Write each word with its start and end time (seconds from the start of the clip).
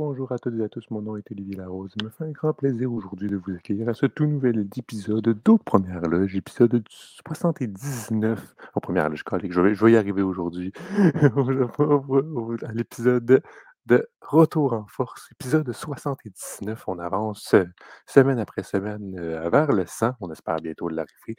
bonjour 0.00 0.32
à 0.32 0.38
toutes 0.38 0.58
et 0.58 0.64
à 0.64 0.68
tous, 0.70 0.88
mon 0.88 1.02
nom 1.02 1.18
est 1.18 1.30
Olivier 1.30 1.56
Larose. 1.56 1.92
Il 2.00 2.06
me 2.06 2.08
fait 2.08 2.24
un 2.24 2.30
grand 2.30 2.54
plaisir 2.54 2.90
aujourd'hui 2.90 3.28
de 3.28 3.36
vous 3.36 3.54
accueillir 3.54 3.86
à 3.90 3.92
ce 3.92 4.06
tout 4.06 4.24
nouvel 4.24 4.66
épisode 4.74 5.38
d'Aux 5.44 5.58
Premières 5.58 6.00
Loges, 6.00 6.34
épisode 6.34 6.82
79. 6.88 8.56
Aux 8.74 8.80
Premières 8.80 9.10
Loges, 9.10 9.22
je 9.50 9.60
vais, 9.60 9.74
je 9.74 9.84
vais 9.84 9.92
y 9.92 9.96
arriver 9.98 10.22
aujourd'hui. 10.22 10.72
à 10.96 12.72
l'épisode 12.72 13.42
de 13.84 14.08
Retour 14.22 14.72
en 14.72 14.86
Force, 14.86 15.28
épisode 15.32 15.70
79. 15.70 16.82
On 16.86 16.98
avance 16.98 17.52
euh, 17.52 17.66
semaine 18.06 18.38
après 18.38 18.62
semaine 18.62 19.18
euh, 19.18 19.50
vers 19.50 19.70
le 19.70 19.84
100. 19.84 20.12
On 20.20 20.32
espère 20.32 20.56
bientôt 20.62 20.88
l'arriver. 20.88 21.36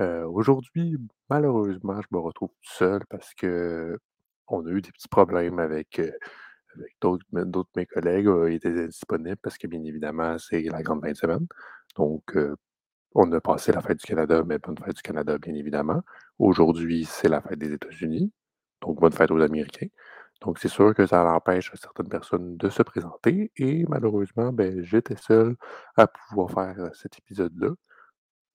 Euh, 0.00 0.24
aujourd'hui, 0.24 0.98
malheureusement, 1.28 2.00
je 2.00 2.06
me 2.12 2.20
retrouve 2.20 2.50
tout 2.50 2.76
seul 2.76 3.04
parce 3.10 3.34
que 3.34 3.98
on 4.46 4.64
a 4.66 4.70
eu 4.70 4.82
des 4.82 4.92
petits 4.92 5.08
problèmes 5.08 5.58
avec, 5.58 6.00
d'autres 7.00 7.24
de 7.32 7.66
mes 7.76 7.86
collègues. 7.86 8.28
étaient 8.52 8.86
disponibles 8.86 9.38
parce 9.42 9.58
que, 9.58 9.66
bien 9.66 9.82
évidemment, 9.84 10.38
c'est 10.38 10.62
la 10.62 10.82
grande 10.82 11.02
fin 11.02 11.12
de 11.12 11.16
semaine. 11.16 11.46
Donc, 11.96 12.36
on 13.14 13.32
a 13.32 13.40
passé 13.40 13.72
la 13.72 13.80
fête 13.80 13.98
du 13.98 14.06
Canada, 14.06 14.42
mais 14.46 14.58
bonne 14.58 14.78
fête 14.78 14.96
du 14.96 15.02
Canada, 15.02 15.38
bien 15.38 15.54
évidemment. 15.54 16.02
Aujourd'hui, 16.38 17.04
c'est 17.04 17.28
la 17.28 17.40
fête 17.40 17.58
des 17.58 17.72
États-Unis. 17.72 18.32
Donc, 18.82 19.00
bonne 19.00 19.12
fête 19.12 19.30
aux 19.30 19.40
Américains. 19.40 19.88
Donc, 20.42 20.58
c'est 20.58 20.68
sûr 20.68 20.94
que 20.94 21.06
ça 21.06 21.24
empêche 21.34 21.72
certaines 21.74 22.08
personnes 22.08 22.56
de 22.56 22.68
se 22.68 22.82
présenter. 22.82 23.50
Et 23.56 23.84
malheureusement, 23.88 24.52
ben, 24.52 24.82
j'étais 24.82 25.16
seul 25.16 25.56
à 25.96 26.06
pouvoir 26.06 26.50
faire 26.50 26.94
cet 26.94 27.18
épisode-là. 27.18 27.70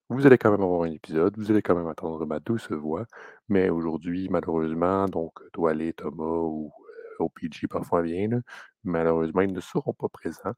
Vous 0.10 0.26
allez 0.28 0.38
quand 0.38 0.52
même 0.52 0.62
avoir 0.62 0.84
un 0.84 0.92
épisode, 0.92 1.36
vous 1.38 1.50
allez 1.52 1.62
quand 1.62 1.76
même 1.76 1.88
entendre 1.88 2.26
ma 2.26 2.40
douce 2.40 2.72
voix, 2.72 3.06
mais 3.50 3.70
aujourd'hui, 3.70 4.30
malheureusement, 4.30 5.08
donc 5.08 5.34
Doualé, 5.54 5.94
Thomas 5.94 6.24
ou 6.26 6.72
OPG 7.24 7.68
parfois 7.70 8.02
vient, 8.02 8.28
là, 8.30 8.38
malheureusement, 8.84 9.42
ils 9.42 9.54
ne 9.54 9.62
seront 9.62 9.94
pas 9.94 10.10
présents. 10.10 10.54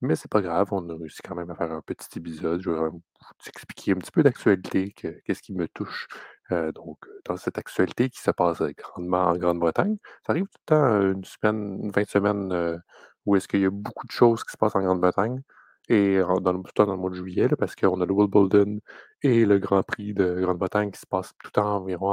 Mais 0.00 0.14
c'est 0.16 0.30
pas 0.30 0.40
grave, 0.40 0.68
on 0.72 0.88
a 0.90 0.94
réussi 0.96 1.20
quand 1.24 1.34
même 1.34 1.50
à 1.50 1.56
faire 1.56 1.72
un 1.72 1.80
petit 1.82 2.18
épisode. 2.18 2.60
Je 2.62 2.70
vais 2.70 2.88
vous 2.88 3.02
expliquer 3.48 3.92
un 3.92 3.96
petit 3.96 4.12
peu 4.12 4.22
d'actualité, 4.22 4.92
que- 4.92 5.20
qu'est-ce 5.24 5.42
qui 5.42 5.54
me 5.54 5.66
touche. 5.68 6.06
euh, 6.52 6.72
donc, 6.72 6.98
euh, 7.06 7.20
dans 7.26 7.36
cette 7.36 7.58
actualité 7.58 8.08
qui 8.10 8.20
se 8.20 8.30
passe 8.30 8.60
euh, 8.62 8.72
grandement 8.76 9.26
en 9.28 9.36
Grande-Bretagne, 9.36 9.98
ça 10.26 10.32
arrive 10.32 10.46
tout 10.46 10.58
le 10.68 10.76
temps 10.76 11.00
une 11.12 11.24
semaine, 11.24 11.80
une 11.84 11.92
fin 11.92 12.02
de 12.02 12.08
semaine 12.08 12.52
euh, 12.52 12.78
où 13.26 13.36
est-ce 13.36 13.46
qu'il 13.48 13.60
y 13.60 13.66
a 13.66 13.70
beaucoup 13.70 14.06
de 14.06 14.12
choses 14.12 14.42
qui 14.44 14.52
se 14.52 14.56
passent 14.56 14.74
en 14.76 14.80
Grande-Bretagne. 14.82 15.42
Et 15.90 16.18
dans 16.18 16.52
le, 16.52 16.58
tout 16.58 16.64
le 16.66 16.72
temps 16.74 16.86
dans 16.86 16.92
le 16.94 16.98
mois 16.98 17.10
de 17.10 17.16
juillet, 17.16 17.48
parce 17.58 17.74
qu'on 17.74 18.00
a 18.00 18.06
le 18.06 18.12
Wimbledon 18.12 18.78
et 19.22 19.44
le 19.46 19.58
Grand 19.58 19.82
Prix 19.82 20.14
de 20.14 20.40
Grande-Bretagne 20.40 20.90
qui 20.90 21.00
se 21.00 21.06
passent 21.06 21.32
tout 21.38 21.48
le 21.48 21.50
temps 21.52 21.76
environ 21.76 22.10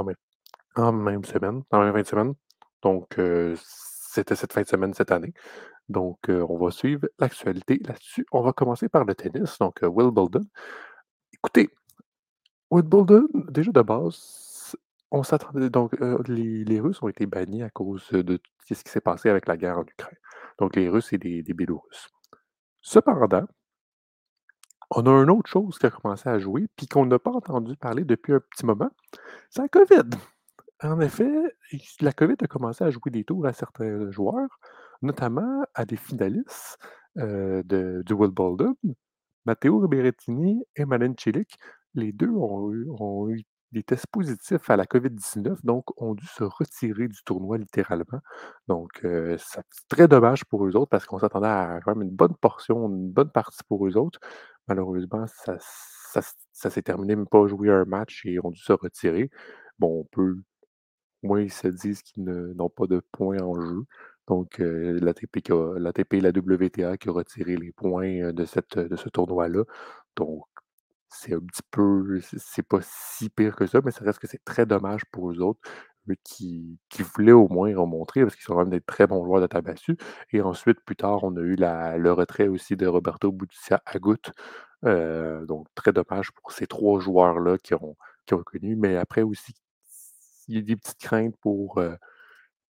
en 0.75 0.91
même, 0.93 1.23
semaine, 1.23 1.63
en 1.71 1.79
même 1.81 1.93
fin 1.93 2.01
de 2.01 2.07
semaine. 2.07 2.33
Donc, 2.81 3.19
euh, 3.19 3.55
c'était 4.15 4.35
cette 4.35 4.53
fin 4.53 4.61
de 4.61 4.67
semaine 4.67 4.93
cette 4.93 5.11
année. 5.11 5.33
Donc, 5.89 6.29
euh, 6.29 6.45
on 6.49 6.57
va 6.57 6.71
suivre 6.71 7.07
l'actualité 7.19 7.79
là-dessus. 7.85 8.25
On 8.31 8.41
va 8.41 8.53
commencer 8.53 8.89
par 8.89 9.05
le 9.05 9.13
tennis, 9.15 9.57
donc 9.59 9.83
euh, 9.83 9.87
Wimbledon. 9.87 10.41
Écoutez, 11.33 11.69
Wimbledon, 12.71 13.27
déjà 13.49 13.71
de 13.71 13.81
base, 13.81 14.75
on 15.11 15.23
s'attendait. 15.23 15.69
Donc, 15.69 15.93
euh, 16.01 16.17
les, 16.27 16.79
Russes 16.79 17.01
ont 17.03 17.09
été 17.09 17.25
bannis 17.25 17.63
à 17.63 17.69
cause 17.69 18.09
de 18.11 18.37
tout 18.37 18.51
ce 18.73 18.83
qui 18.83 18.89
s'est 18.89 19.01
passé 19.01 19.29
avec 19.29 19.47
la 19.47 19.57
guerre 19.57 19.79
en 19.79 19.83
Ukraine. 19.83 20.17
Donc, 20.59 20.75
les 20.75 20.89
Russes 20.89 21.13
et 21.13 21.17
les, 21.17 21.41
les 21.43 21.53
Biélorusses. 21.53 22.09
Cependant, 22.81 23.45
on 24.91 25.05
a 25.07 25.11
une 25.23 25.29
autre 25.29 25.49
chose 25.49 25.77
qui 25.77 25.85
a 25.85 25.91
commencé 25.91 26.29
à 26.29 26.39
jouer, 26.39 26.67
puis 26.75 26.87
qu'on 26.87 27.05
n'a 27.05 27.19
pas 27.19 27.31
entendu 27.31 27.75
parler 27.75 28.03
depuis 28.03 28.33
un 28.33 28.39
petit 28.39 28.65
moment, 28.65 28.89
c'est 29.49 29.61
la 29.61 29.67
COVID. 29.67 30.09
En 30.83 30.99
effet, 30.99 31.31
la 32.01 32.11
COVID 32.11 32.35
a 32.41 32.47
commencé 32.47 32.83
à 32.83 32.89
jouer 32.91 33.11
des 33.11 33.23
tours 33.23 33.45
à 33.45 33.53
certains 33.53 34.11
joueurs, 34.11 34.59
notamment 35.01 35.63
à 35.73 35.85
des 35.85 35.95
finalistes 35.95 36.77
euh, 37.17 37.63
de, 37.63 38.03
du 38.05 38.13
Wimbledon. 38.13 38.75
Matteo 39.45 39.87
Berrettini 39.87 40.63
et 40.75 40.85
Malen 40.85 41.15
Cilic, 41.17 41.57
les 41.93 42.11
deux 42.11 42.29
ont 42.29 43.29
eu, 43.29 43.43
des 43.71 43.83
tests 43.83 44.07
positifs 44.07 44.69
à 44.69 44.77
la 44.77 44.85
COVID-19, 44.85 45.57
donc 45.65 45.85
ont 46.01 46.13
dû 46.13 46.25
se 46.27 46.43
retirer 46.43 47.07
du 47.07 47.23
tournoi 47.25 47.57
littéralement. 47.57 48.19
Donc, 48.67 48.91
euh, 49.03 49.37
c'est 49.37 49.63
très 49.89 50.07
dommage 50.07 50.45
pour 50.45 50.65
eux 50.65 50.75
autres 50.75 50.89
parce 50.89 51.05
qu'on 51.05 51.19
s'attendait 51.19 51.47
à 51.47 51.79
quand 51.83 51.95
même 51.95 52.07
une 52.07 52.15
bonne 52.15 52.35
portion, 52.35 52.87
une 52.87 53.11
bonne 53.11 53.31
partie 53.31 53.63
pour 53.67 53.85
eux 53.87 53.97
autres. 53.97 54.19
Malheureusement, 54.67 55.25
ça, 55.27 55.57
s'est 56.69 56.81
terminé 56.81 57.15
même 57.15 57.27
pas 57.27 57.45
jouer 57.47 57.69
un 57.71 57.85
match 57.85 58.25
et 58.25 58.39
ont 58.43 58.51
dû 58.51 58.59
se 58.61 58.73
retirer. 58.73 59.29
Bon, 59.79 60.01
on 60.01 60.05
peut 60.05 60.37
moins, 61.25 61.41
ils 61.41 61.51
se 61.51 61.67
disent 61.67 62.01
qu'ils 62.03 62.23
n'ont 62.25 62.69
pas 62.69 62.87
de 62.87 63.01
points 63.11 63.41
en 63.41 63.59
jeu. 63.61 63.85
Donc, 64.27 64.59
euh, 64.59 64.99
l'ATP, 65.01 65.37
et 66.17 66.21
la 66.21 66.31
WTA 66.31 66.97
qui 66.97 67.09
ont 67.09 67.13
retiré 67.13 67.55
les 67.57 67.71
points 67.71 68.21
euh, 68.21 68.33
de, 68.33 68.45
cette, 68.45 68.77
de 68.79 68.95
ce 68.95 69.09
tournoi-là. 69.09 69.63
Donc, 70.15 70.45
c'est 71.09 71.33
un 71.33 71.39
petit 71.39 71.61
peu. 71.71 72.19
C'est 72.37 72.67
pas 72.67 72.79
si 72.83 73.29
pire 73.29 73.55
que 73.55 73.65
ça, 73.67 73.81
mais 73.83 73.91
ça 73.91 74.03
reste 74.05 74.19
que 74.19 74.27
c'est 74.27 74.43
très 74.45 74.65
dommage 74.65 75.05
pour 75.11 75.31
eux 75.31 75.39
autres, 75.41 75.59
eux 76.09 76.15
qui, 76.23 76.79
qui 76.89 77.03
voulaient 77.03 77.31
au 77.31 77.47
moins 77.49 77.75
remontrer, 77.77 78.23
parce 78.23 78.35
qu'ils 78.35 78.43
sont 78.45 78.53
quand 78.53 78.59
même 78.61 78.69
des 78.69 78.81
très 78.81 79.07
bons 79.07 79.23
joueurs 79.25 79.41
de 79.41 79.47
tabac 79.47 79.75
Et 80.31 80.41
ensuite, 80.41 80.79
plus 80.85 80.95
tard, 80.95 81.23
on 81.23 81.35
a 81.37 81.41
eu 81.41 81.55
la- 81.55 81.97
le 81.97 82.11
retrait 82.13 82.47
aussi 82.47 82.75
de 82.77 82.87
Roberto 82.87 83.31
Buccia 83.31 83.81
Agut. 83.85 84.17
Euh, 84.85 85.45
donc, 85.45 85.67
très 85.75 85.93
dommage 85.93 86.31
pour 86.33 86.51
ces 86.51 86.67
trois 86.67 86.99
joueurs-là 86.99 87.57
qui 87.57 87.73
ont, 87.75 87.95
qui 88.25 88.33
ont 88.33 88.43
connu. 88.43 88.75
Mais 88.75 88.97
après 88.97 89.21
aussi, 89.23 89.53
y 90.55 90.57
a 90.57 90.61
des 90.61 90.75
petites 90.75 90.99
craintes 90.99 91.35
pour. 91.41 91.77
euh, 91.79 91.95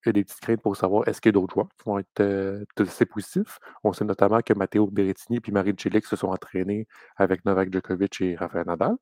il 0.05 0.09
y 0.09 0.11
a 0.11 0.13
des 0.13 0.23
petites 0.23 0.39
craintes 0.41 0.61
pour 0.61 0.75
savoir 0.77 1.07
est-ce 1.07 1.21
qu'il 1.21 1.29
y 1.29 1.33
a 1.35 1.39
d'autres 1.39 1.53
joueurs 1.53 1.67
qui 1.77 1.83
vont 1.85 1.99
être 1.99 2.21
euh, 2.21 2.65
testés 2.75 3.05
positifs. 3.05 3.59
On 3.83 3.93
sait 3.93 4.05
notamment 4.05 4.39
que 4.41 4.53
Matteo 4.53 4.87
Berrettini 4.87 5.39
et 5.45 5.51
Marin 5.51 5.73
Cilic 5.77 6.05
se 6.05 6.15
sont 6.15 6.29
entraînés 6.29 6.87
avec 7.17 7.45
Novak 7.45 7.71
Djokovic 7.73 8.21
et 8.21 8.35
Rafael 8.35 8.65
Nadal. 8.67 8.95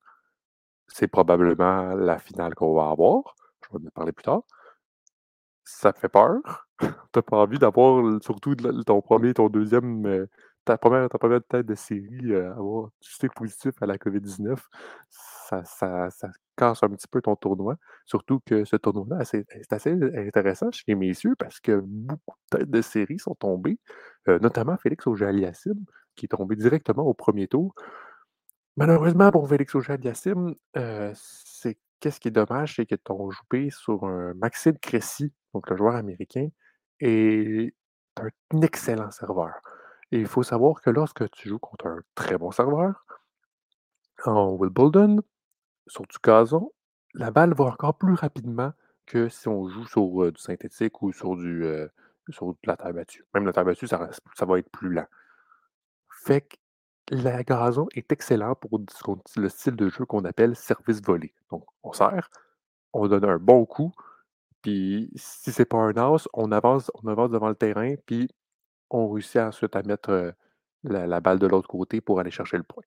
C'est 0.88 1.08
probablement 1.08 1.96
la 1.96 2.20
finale 2.20 2.56
qu'on 2.56 2.74
va 2.76 2.90
avoir. 2.90 3.36
Je 3.64 3.78
vais 3.78 3.86
en 3.88 3.90
parler 3.92 4.12
plus 4.12 4.24
tard. 4.24 4.42
Ça 5.66 5.94
fait 5.94 6.10
peur? 6.10 6.40
T'as 7.12 7.22
pas 7.22 7.38
envie 7.38 7.60
d'avoir 7.60 8.22
surtout 8.24 8.56
ton 8.56 9.02
premier, 9.02 9.34
ton 9.34 9.50
deuxième, 9.50 10.06
euh, 10.08 10.28
ta 10.68 10.78
première, 10.78 11.08
ta 11.10 11.18
première 11.18 11.42
tête 11.44 11.66
de 11.66 11.76
série, 11.76 12.34
euh, 12.34 12.52
avoir 12.52 12.90
testé 13.02 13.30
positif 13.30 13.72
à 13.82 13.86
la 13.86 13.98
COVID-19. 13.98 14.58
Ça, 15.10 15.64
ça, 15.64 16.10
casse 16.58 16.84
un 16.84 16.90
petit 16.90 17.08
peu 17.08 17.22
ton 17.22 17.36
tournoi. 17.38 17.78
Surtout 18.06 18.42
que 18.46 18.66
ce 18.66 18.76
tournoi-là, 18.76 19.24
c'est 19.24 19.46
assez 19.72 19.92
intéressant 19.92 20.70
chez 20.72 20.84
les 20.88 20.96
messieurs 20.96 21.36
parce 21.40 21.60
que 21.60 21.82
beaucoup 21.84 22.36
de 22.52 22.58
têtes 22.58 22.70
de 22.70 22.82
série 22.82 23.18
sont 23.18 23.36
tombées, 23.36 23.80
euh, 24.28 24.40
notamment 24.40 24.76
Félix 24.78 25.08
Auger-Aliassime, 25.08 25.86
qui 26.16 26.26
est 26.26 26.30
tombé 26.30 26.56
directement 26.56 27.04
au 27.04 27.14
premier 27.14 27.48
tour. 27.48 27.74
Malheureusement 28.76 29.32
pour 29.32 29.48
Félix 29.48 29.74
Auger-Aliassime, 29.74 30.54
heu, 30.76 31.12
c'est 31.16 31.78
qu'est-ce 32.02 32.20
qui 32.20 32.28
est 32.28 32.32
dommage, 32.32 32.76
c'est 32.76 32.86
que 32.86 32.96
ton 32.96 33.30
joué 33.32 33.70
sur 33.70 34.04
un 34.04 34.34
Maxime 34.34 34.78
Cressy, 34.80 35.32
donc 35.54 35.70
le 35.70 35.78
joueur 35.78 35.96
américain, 35.96 36.50
est 37.00 37.74
un 38.18 38.62
excellent 38.62 39.12
serveur 39.12 39.54
et 40.12 40.20
il 40.20 40.28
faut 40.28 40.44
savoir 40.44 40.82
que 40.82 40.90
lorsque 40.90 41.30
tu 41.32 41.50
joues 41.50 41.60
contre 41.60 41.88
un 41.88 42.00
très 42.16 42.38
bon 42.38 42.52
serveur, 42.52 43.06
en 44.26 44.52
Wimbledon, 44.56 45.22
sur 45.88 46.04
du 46.04 46.18
gazon, 46.24 46.72
la 47.14 47.32
balle 47.32 47.54
va 47.54 47.66
encore 47.66 47.98
plus 47.98 48.14
rapidement 48.16 48.74
que 49.06 49.30
si 49.30 49.48
on 49.48 49.70
joue 49.70 49.86
sur, 49.88 50.24
heu, 50.24 50.32
du 50.32 50.42
synthétique 50.42 51.02
ou 51.02 51.14
sur 51.14 51.36
du, 51.36 51.64
heu, 51.64 51.90
sur 52.30 52.50
de 52.54 52.58
la 52.66 52.78
terre 52.78 52.94
battue. 52.94 53.26
Même 53.34 53.46
la 53.46 53.54
terre 53.54 53.66
battue, 53.66 53.88
ça 53.88 53.98
va 54.46 54.60
être 54.60 54.70
plus 54.72 54.90
lent. 54.94 55.08
Fait 56.26 56.42
que 56.42 56.56
la 57.12 57.44
gazon 57.44 57.88
est 57.96 58.12
excellent 58.12 58.56
pour 58.56 58.82
le 59.38 59.50
style 59.50 59.76
de 59.76 59.90
jeu 59.90 60.06
qu'on 60.06 60.26
appelle 60.26 60.56
service 60.56 61.02
volé. 61.02 61.34
Donc, 61.52 61.64
on 61.84 61.94
sert, 61.94 62.30
on 62.94 63.08
donne 63.08 63.26
un 63.26 63.38
bon 63.38 63.66
coup, 63.66 63.94
puis 64.62 65.12
si 65.16 65.52
c'est 65.52 65.66
pas 65.66 65.78
un 65.78 65.98
as, 65.98 66.28
on 66.34 66.52
avance, 66.52 66.92
on 66.96 67.08
avance 67.08 67.32
devant 67.32 67.50
le 67.50 67.56
terrain, 67.56 67.96
puis 68.06 68.30
on 68.90 69.10
réussit 69.10 69.38
ensuite 69.38 69.76
à 69.76 69.84
mettre 69.84 70.34
la, 70.84 71.20
balle 71.20 71.40
de 71.40 71.48
l'autre 71.48 71.68
côté 71.68 72.02
pour 72.02 72.20
aller 72.20 72.32
chercher 72.32 72.58
le 72.58 72.64
point. 72.64 72.84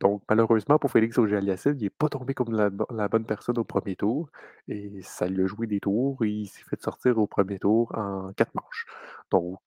Donc, 0.00 0.22
malheureusement 0.28 0.78
pour 0.78 0.90
Félix 0.90 1.18
Auger-Aliassime, 1.18 1.76
il 1.76 1.84
n'est 1.84 1.90
pas 1.90 2.08
tombé 2.08 2.34
comme 2.34 2.52
la 2.52 3.08
bonne 3.08 3.24
personne 3.24 3.58
au 3.58 3.64
premier 3.64 3.96
tour, 3.96 4.28
et 4.68 5.00
ça 5.02 5.26
lui 5.26 5.44
a 5.44 5.46
joué 5.46 5.66
des 5.66 5.80
tours, 5.80 6.22
et 6.24 6.28
il 6.28 6.46
s'est 6.46 6.64
fait 6.68 6.80
sortir 6.82 7.18
au 7.18 7.26
premier 7.26 7.58
tour 7.58 7.92
en 7.96 8.32
quatre 8.32 8.54
manches. 8.54 8.86
Donc, 9.30 9.60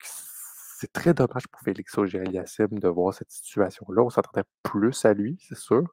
c'est 0.79 0.93
très 0.93 1.13
dommage 1.15 1.47
pour 1.47 1.61
Félix 1.61 1.97
Auger-Aliassime 1.97 2.77
de 2.77 2.87
voir 2.87 3.11
cette 3.11 3.31
situation-là. 3.31 4.03
On 4.03 4.11
s'attendait 4.11 4.45
plus 4.61 5.05
à 5.05 5.13
lui, 5.15 5.37
c'est 5.41 5.57
sûr, 5.57 5.83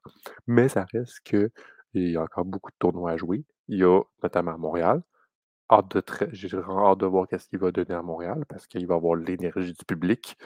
mais 0.46 0.68
ça 0.68 0.84
reste 0.92 1.20
qu'il 1.20 1.50
y 1.94 2.16
a 2.16 2.22
encore 2.22 2.44
beaucoup 2.44 2.70
de 2.70 2.76
tournois 2.78 3.12
à 3.12 3.16
jouer. 3.16 3.46
Il 3.68 3.78
y 3.78 3.84
a 3.84 4.02
notamment 4.22 4.52
à 4.52 4.56
Montréal. 4.58 5.02
Hâte 5.70 5.96
de 5.96 6.02
J'ai 6.32 6.48
hâte 6.56 6.98
de 6.98 7.06
voir 7.06 7.26
qu'est-ce 7.28 7.48
qu'il 7.48 7.58
va 7.58 7.72
donner 7.72 7.94
à 7.94 8.02
Montréal 8.02 8.44
parce 8.48 8.66
qu'il 8.66 8.86
va 8.86 8.96
avoir 8.96 9.14
l'énergie 9.16 9.72
du 9.72 9.84
public. 9.86 10.36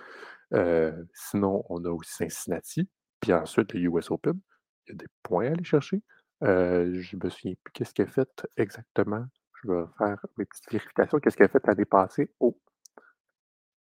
Euh, 0.55 0.93
sinon, 1.15 1.65
on 1.69 1.85
a 1.85 1.91
aussi 1.91 2.15
Cincinnati, 2.17 2.89
puis 3.21 3.33
ensuite 3.35 3.75
le 3.75 3.81
US 3.83 4.11
Open. 4.11 4.39
Il 4.87 4.93
y 4.93 4.95
a 4.95 4.97
des 4.99 5.07
points 5.23 5.47
à 5.47 5.53
aller 5.53 5.65
chercher. 5.65 6.03
Euh, 6.45 7.01
je 7.01 7.17
me 7.17 7.29
souviens 7.31 7.55
plus 7.65 7.73
qu'est-ce 7.73 7.95
qu'il 7.95 8.05
a 8.05 8.09
fait 8.09 8.47
exactement. 8.57 9.27
Je 9.65 9.71
vais 9.73 9.85
faire 9.99 10.19
mes 10.39 10.45
petites 10.47 10.71
vérifications. 10.71 11.19
Qu'est-ce 11.21 11.37
qu'il 11.37 11.47
a 11.47 11.49
fait 11.49 11.67
l'année 11.67 11.85
passée? 11.85 12.31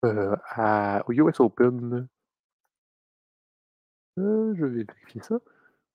Heu, 0.03 0.35
à 0.55 1.03
au 1.07 1.13
US 1.13 1.39
Open? 1.39 2.09
Heu, 4.17 4.53
je 4.55 4.65
vais 4.65 4.83
vérifier 4.83 5.21
ça. 5.21 5.39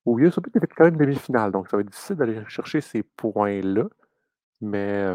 Au 0.05 0.19
US 0.19 0.39
Open, 0.39 0.53
il 0.55 0.59
a 0.59 0.61
fait 0.63 0.69
quand 0.77 0.85
même 0.85 0.97
demi-finale, 0.97 1.53
donc 1.53 1.69
ça 1.69 1.77
va 1.77 1.83
être 1.83 1.91
difficile 1.91 2.17
d'aller 2.17 2.43
chercher 2.49 2.81
ces 2.81 3.03
points-là, 3.03 3.87
mais 4.65 5.15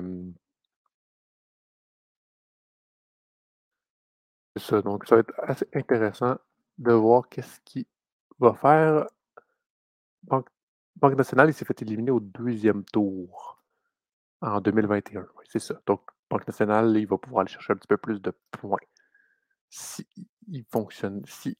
c'est 4.55 4.63
ça, 4.63 4.81
donc 4.81 5.05
ça 5.07 5.15
va 5.15 5.21
être 5.21 5.33
assez 5.37 5.67
intéressant 5.73 6.37
de 6.77 6.93
voir 6.93 7.27
qu'est-ce 7.29 7.59
qu'il 7.65 7.85
va 8.39 8.53
faire. 8.53 9.07
Banque 10.23 10.49
Banque 10.95 11.15
Nationale, 11.15 11.49
il 11.49 11.53
s'est 11.53 11.65
fait 11.65 11.81
éliminer 11.81 12.11
au 12.11 12.19
deuxième 12.19 12.83
tour 12.85 13.63
en 14.41 14.61
2021, 14.61 15.21
oui, 15.37 15.45
c'est 15.49 15.59
ça. 15.59 15.81
Donc 15.85 16.01
Banque 16.29 16.47
Nationale, 16.47 16.95
il 16.97 17.07
va 17.07 17.17
pouvoir 17.17 17.41
aller 17.41 17.51
chercher 17.51 17.73
un 17.73 17.77
petit 17.77 17.87
peu 17.87 17.97
plus 17.97 18.21
de 18.21 18.33
points. 18.51 18.79
Si 19.69 20.07
fonctionne, 20.69 21.23
si 21.25 21.57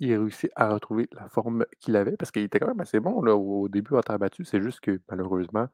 réussit 0.00 0.50
à 0.56 0.68
retrouver 0.72 1.08
la 1.12 1.28
forme 1.28 1.66
qu'il 1.80 1.96
avait, 1.96 2.16
parce 2.16 2.30
qu'il 2.30 2.42
était 2.42 2.60
quand 2.60 2.68
même 2.68 2.80
assez 2.80 3.00
bon 3.00 3.22
là, 3.22 3.34
au 3.36 3.68
début 3.68 3.94
en 3.96 4.00
terre 4.00 4.18
battue. 4.18 4.44
C'est 4.44 4.62
juste 4.62 4.80
que 4.80 5.00
malheureusement, 5.10 5.68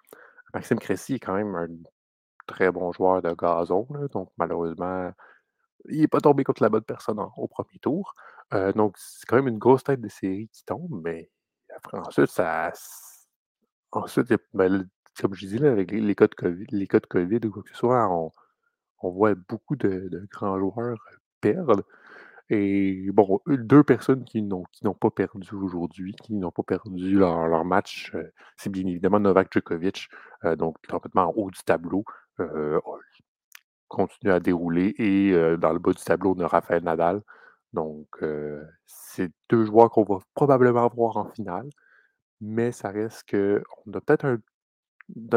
Maxime 0.54 0.78
Cressy 0.78 1.14
est 1.14 1.20
quand 1.20 1.34
même 1.34 1.54
un 1.56 1.68
très 2.46 2.70
bon 2.72 2.92
joueur 2.92 3.22
de 3.22 3.32
gazon, 3.34 3.86
donc 4.12 4.30
malheureusement, 4.38 5.12
il 5.88 6.02
est 6.02 6.08
pas 6.08 6.20
tombé 6.20 6.44
contre 6.44 6.62
la 6.62 6.70
bonne 6.70 6.82
personne 6.84 7.20
au 7.38 7.48
premier 7.48 7.78
tour. 7.80 8.14
Heu, 8.54 8.72
donc 8.74 8.96
c'est 8.98 9.26
quand 9.26 9.36
même 9.36 9.48
une 9.48 9.58
grosse 9.58 9.84
tête 9.84 10.00
de 10.00 10.08
série 10.08 10.48
qui 10.52 10.64
tombe, 10.64 11.02
mais 11.04 11.30
après 11.76 11.98
ensuite 11.98 12.28
ça 12.30 12.72
ensuite, 13.92 14.32
ben, 14.54 14.88
comme 15.20 15.34
je 15.34 15.46
dis 15.46 15.58
là, 15.58 15.70
avec 15.72 15.90
les 15.92 16.14
cas 16.14 16.26
de 16.28 16.34
COVID 16.34 16.66
les 16.70 16.86
cas 16.86 17.00
de 17.00 17.06
COVID 17.06 17.40
ou 17.46 17.50
quoi 17.52 17.62
que 17.62 17.70
ce 17.70 17.76
soit, 17.76 18.08
on 19.02 19.10
voit 19.10 19.34
beaucoup 19.34 19.76
de 19.76 20.08
de 20.10 20.26
grands 20.30 20.58
joueurs 20.58 20.98
perdre 21.40 21.84
et 22.50 23.08
bon, 23.12 23.40
2 23.46 23.82
personnes 23.84 24.24
qui 24.24 24.42
n'ont 24.42 24.64
qui 24.72 24.84
n'ont 24.84 24.94
pas 24.94 25.10
perdu 25.10 25.54
aujourd'hui, 25.54 26.14
qui 26.22 26.34
n'ont 26.34 26.50
pas 26.52 26.62
perdu 26.64 27.16
leur 27.18 27.46
leur 27.48 27.64
match, 27.64 28.12
heu, 28.14 28.30
c'est 28.56 28.70
bien 28.70 28.86
évidemment 28.86 29.20
Novak 29.20 29.48
Djokovic, 29.52 30.08
heu, 30.44 30.56
donc 30.56 30.76
complètement 30.88 31.24
en 31.30 31.32
haut 31.36 31.50
du 31.50 31.60
tableau, 31.64 32.04
heu, 32.40 32.80
continue 33.88 34.32
à 34.32 34.40
dérouler 34.40 34.94
et 34.98 35.32
dans 35.58 35.72
le 35.72 35.78
bas 35.80 35.92
du 35.92 36.02
tableau, 36.04 36.34
on 36.38 36.40
a 36.42 36.48
Rafael 36.48 36.82
Nadal. 36.84 37.22
Donc 37.74 38.08
c'est 38.86 39.32
2 39.50 39.64
joueurs 39.66 39.90
qu'on 39.90 40.04
va 40.04 40.18
probablement 40.34 40.88
voir 40.88 41.16
en 41.18 41.26
finale, 41.30 41.68
mais 42.42 42.72
ça 42.72 42.90
reste 42.90 43.24
qu'on 43.30 43.92
a 43.94 44.00
peut-être 44.02 44.26
un 44.26 44.38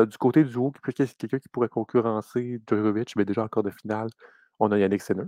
du 0.06 0.18
côté 0.20 0.44
du 0.46 0.56
haut, 0.58 0.72
quelqu'un 0.84 1.06
quelqu'un 1.18 1.40
qui 1.40 1.50
pourrait 1.50 1.70
concurrencer 1.70 2.62
Djokovic, 2.70 3.16
mais 3.18 3.26
déjà 3.26 3.48
en 3.54 3.62
de 3.64 3.72
finale, 3.72 4.10
on 4.60 4.72
a 4.72 4.80
Yannick 4.80 5.02
Sinner 5.02 5.26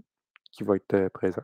qui 0.54 0.64
va 0.66 0.76
être, 0.78 1.10
présent. 1.10 1.44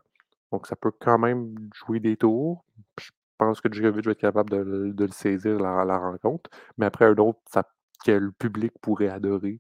Donc 0.52 0.68
ça 0.68 0.76
peut 0.76 0.92
quand 1.00 1.18
même 1.20 1.56
jouer 1.76 2.00
des 2.00 2.18
tours. 2.18 2.66
Je 3.00 3.10
pense 3.38 3.62
que 3.62 3.72
Djokovic 3.72 4.06
va 4.06 4.12
être 4.12 4.20
capable 4.20 4.50
de 4.52 5.06
le 5.06 5.12
saisir 5.12 5.60
la 5.60 5.86
la 5.86 5.98
rencontre, 5.98 6.50
mais 6.78 6.86
après 6.86 7.06
un 7.06 7.16
autre, 7.18 7.40
ça 7.52 7.64
que 8.06 8.12
le 8.12 8.32
public 8.32 8.74
pourrait 8.82 9.10
adorer, 9.10 9.60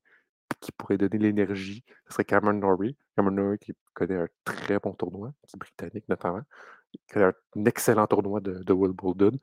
qui 0.61 0.71
pourrait 0.73 0.97
donner 0.97 1.17
l'énergie, 1.19 1.83
ce 2.07 2.13
serait 2.13 2.25
Cameron 2.25 2.53
Norrie. 2.53 2.97
Cameron 3.17 3.33
Norrie 3.35 3.59
qui 3.59 3.73
connaît 3.93 4.15
un 4.17 4.27
très 4.45 4.79
bon 4.79 4.93
tournoi, 4.93 5.33
qui 5.47 5.55
est 5.57 5.59
britannique 5.59 6.09
notamment. 6.09 6.41
Il 6.93 6.99
connaît 7.13 7.25
un 7.57 7.65
excellent 7.65 8.07
tournoi 8.07 8.41
de 8.41 8.63
de 8.63 8.73
Wimbledon, 8.73 9.39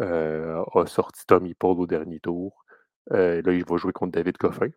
heu, 0.00 0.62
a 0.74 0.86
sorti 0.86 1.26
Tommy 1.26 1.54
Paul 1.54 1.80
au 1.80 1.86
dernier 1.86 2.20
tour. 2.20 2.64
Heu, 3.12 3.42
là, 3.42 3.52
il 3.54 3.64
va 3.66 3.76
jouer 3.78 3.92
contre 3.94 4.12
David 4.12 4.36
Goffin. 4.38 4.70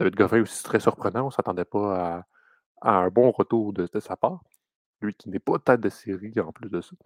David 0.00 0.16
Goffin 0.16 0.42
aussi, 0.42 0.62
très 0.64 0.80
surprenant, 0.80 1.26
on 1.28 1.30
s'attendait 1.32 1.64
pas 1.66 2.24
à 2.82 2.98
un 2.98 3.08
bon 3.10 3.30
retour 3.32 3.72
de 3.74 3.88
sa 4.00 4.16
part. 4.16 4.42
Lui 5.00 5.14
qui 5.14 5.30
n'est 5.30 5.38
pas 5.38 5.58
tête 5.58 5.80
de 5.80 5.88
série 5.88 6.38
en 6.40 6.52
plus 6.52 6.70
de 6.70 6.80
ça. 6.80 6.96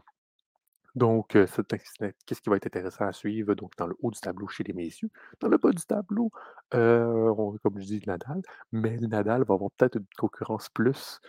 Donc 0.95 1.29
qu'est-ce 1.29 2.41
qui 2.43 2.51
va 2.51 2.57
être 2.57 2.67
intéressant 2.67 3.07
à 3.07 3.13
suivre 3.13 3.55
donc 3.55 3.75
dans 3.79 3.87
le 3.87 3.97
haut 4.01 4.11
du 4.11 4.21
tableau 4.21 4.47
chez 4.49 4.63
les 4.63 4.75
messieurs. 4.75 5.11
Dans 5.41 5.49
le 5.49 5.57
bas 5.57 5.71
du 5.71 5.83
tableau, 5.85 6.31
comme 6.71 7.79
je 7.79 7.85
dis 7.85 8.03
Nadal, 8.07 8.43
mais 8.73 8.99
Nadal 8.99 9.45
va 9.45 9.55
avoir 9.55 9.71
peut-être 9.71 9.97
une 9.97 10.07
concurrence 10.19 10.69
plus, 10.69 11.21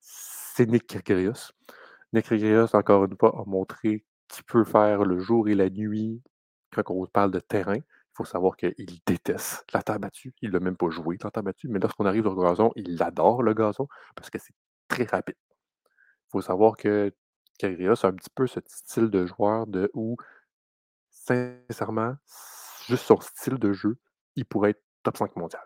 c'est 0.00 0.66
Nick 0.66 0.86
Kyrgios. 0.86 1.52
Encore 2.72 3.04
une 3.04 3.16
fois, 3.18 3.38
a 3.38 3.44
montré 3.44 4.04
qu'il 4.28 4.44
peut 4.44 4.64
faire 4.64 5.04
le 5.04 5.18
jour 5.18 5.48
et 5.48 5.54
la 5.54 5.68
nuit 5.68 6.22
quand 6.72 6.90
on 6.90 7.04
parle 7.06 7.30
de 7.30 7.40
terrain. 7.40 7.76
Il 7.76 7.82
faut 8.14 8.24
savoir 8.24 8.56
qu'il 8.56 8.74
déteste 9.04 9.64
la 9.74 9.82
terre 9.82 9.98
battue. 10.00 10.32
Il 10.40 10.50
l'a 10.50 10.60
même 10.60 10.76
pas 10.76 10.88
joué 10.88 11.18
la 11.22 11.30
terre 11.30 11.42
battue, 11.42 11.68
mais 11.68 11.78
lorsqu'on 11.78 12.06
arrive 12.06 12.26
au 12.26 12.42
gazon, 12.42 12.70
il 12.76 13.02
adore 13.02 13.42
le 13.42 13.52
gazon 13.52 13.86
parce 14.14 14.30
que 14.30 14.38
c'est 14.38 14.54
très 14.88 15.04
rapide. 15.04 15.34
Faut 16.34 16.42
savoir 16.42 16.76
que 16.76 17.14
Kyrgios 17.60 18.04
a 18.04 18.08
un 18.08 18.12
petit 18.14 18.28
peu 18.34 18.48
ce 18.48 18.58
style 18.66 19.08
de 19.08 19.24
joueur 19.24 19.68
de 19.68 19.88
où 19.94 20.16
sincèrement, 21.08 22.16
juste 22.88 23.04
son 23.04 23.20
style 23.20 23.54
de 23.54 23.72
jeu, 23.72 23.98
il 24.34 24.44
pourrait 24.44 24.70
être 24.70 24.82
top 25.04 25.16
5 25.16 25.36
mondial. 25.36 25.62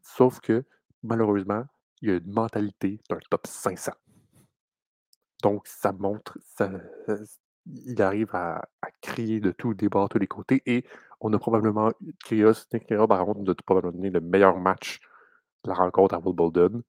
Sauf 0.00 0.40
que 0.40 0.64
malheureusement, 1.02 1.66
il 2.00 2.12
a 2.12 2.14
une 2.14 2.32
mentalité 2.32 2.98
d'un 3.10 3.18
top 3.28 3.46
500. 3.46 3.92
Donc 5.42 5.66
ça 5.66 5.92
montre, 5.92 6.38
il 7.66 8.00
arrive 8.00 8.34
à 8.34 8.62
crier 9.02 9.40
de 9.40 9.50
tous 9.50 9.74
des 9.74 9.90
bords, 9.90 10.08
tous 10.08 10.18
les 10.18 10.26
côtés 10.26 10.62
et 10.64 10.86
on 11.20 11.30
a 11.34 11.38
probablement 11.38 11.92
Kyrgios 12.24 12.64
par 13.06 13.26
contre 13.26 13.40
nous 13.40 13.50
a 13.50 13.54
probablement 13.66 13.92
donné 13.98 14.08
le 14.08 14.22
meilleur 14.22 14.58
match 14.58 15.00
de 15.62 15.68
la 15.68 15.74
rencontre 15.74 16.14
à 16.14 16.20
Wimbledon. 16.20 16.82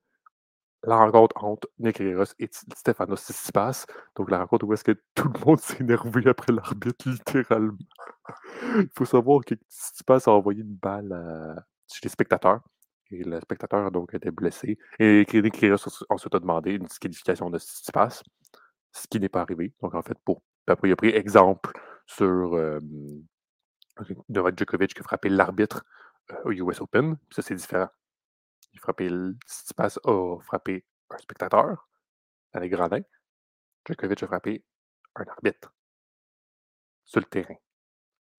La 0.86 0.98
rencontre 0.98 1.44
entre 1.44 1.68
Kyrgios 1.80 2.34
et 2.40 2.50
Stefanos 2.52 3.22
Tsitsipas. 3.22 3.86
Donc 4.16 4.30
la 4.30 4.40
rencontre 4.40 4.66
où 4.66 4.74
est-ce 4.74 4.84
que 4.84 5.00
tout 5.16 5.30
le 5.34 5.40
monde 5.46 5.60
s'est 5.62 5.78
énervé 5.80 6.28
après 6.30 6.54
l'arbitre 6.54 7.10
littéralement. 7.10 7.77
Il 8.77 8.89
faut 8.96 9.06
savoir 9.06 9.44
que 9.44 9.56
Tsitsipas 9.56 10.27
a 10.27 10.32
envoyé 10.32 10.62
une 10.62 10.75
balle, 10.75 11.56
chez 11.92 12.01
les 12.04 12.10
spectateurs 12.10 12.62
et 13.12 13.24
le 13.24 13.39
spectateur 13.39 13.86
a 13.86 13.92
donc 13.92 14.13
été 14.13 14.32
blessé 14.32 14.77
et 15.00 15.25
Kyrgios 15.27 16.04
ensuite 16.10 16.36
a 16.36 16.39
demandé 16.39 16.74
une 16.74 16.86
disqualification 16.86 17.50
de 17.50 17.58
Tsitsipas, 17.60 18.24
ce 18.92 19.08
qui 19.08 19.20
n'est 19.20 19.30
pas 19.30 19.42
arrivé. 19.42 19.74
Donc 19.82 19.96
en 19.96 20.01
fait, 20.01 20.18
pour 20.24 20.42
après 20.68 20.89
il 20.89 20.92
a 20.92 20.96
pris 20.96 21.10
exemple 21.10 21.72
sur, 22.08 22.58
hem, 22.60 23.24
Novak 24.30 24.58
Djokovic 24.58 24.94
qui 24.94 25.00
a 25.01 25.04
frappé 25.04 25.30
l'arbitre, 25.30 25.86
heu, 26.32 26.36
au 26.46 26.51
US 26.51 26.82
Open, 26.82 27.18
ça 27.32 27.42
c'est 27.42 27.56
différent. 27.56 27.89
Frappé 28.79 29.10
Tsitsipas 29.48 30.00
a 30.03 30.39
frappé 30.41 30.86
un 31.10 31.17
spectateur 31.17 31.88
dans 32.53 32.60
les 32.60 32.70
gradins. 32.70 33.03
Djokovic 33.86 34.24
a 34.24 34.27
frappé 34.27 34.65
un 35.15 35.25
arbitre 35.25 35.74
sur 37.03 37.20
le 37.20 37.25
terrain. 37.25 37.55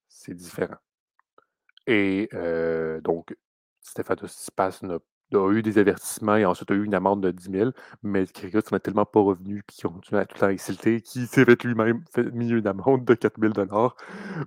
C'est 0.08 0.34
différent. 0.34 0.78
Et 1.88 2.30
heu, 2.34 3.00
donc 3.04 3.36
Stefanos 3.82 4.32
Tsitsipas 4.32 4.80
n'a 4.82 5.00
a 5.34 5.52
eu 5.52 5.62
des 5.62 5.78
avertissements 5.78 6.36
et 6.36 6.46
ensuite 6.46 6.72
a 6.72 6.76
eu 6.76 6.84
une 6.84 6.94
amende 6.94 7.22
de 7.24 7.32
10 7.32 7.50
000, 7.52 7.72
mais 8.04 8.26
Kyrgios 8.28 8.62
n'en 8.72 8.78
est 8.78 8.80
tellement 8.82 9.06
pas 9.06 9.20
revenu 9.20 9.64
puis 9.68 9.78
qu'il 9.78 9.90
continue 9.90 10.20
à 10.20 10.26
tout 10.26 10.36
le 10.36 10.40
temps 10.40 10.48
insulter 10.48 11.02
qu'il 11.02 11.28
s'est 11.28 11.46
fait 11.46 11.64
lui-même 11.64 12.04
mis 12.34 12.50
une 12.50 12.68
amende 12.68 13.06
de 13.06 13.14
4 13.16 13.40
000 13.40 13.54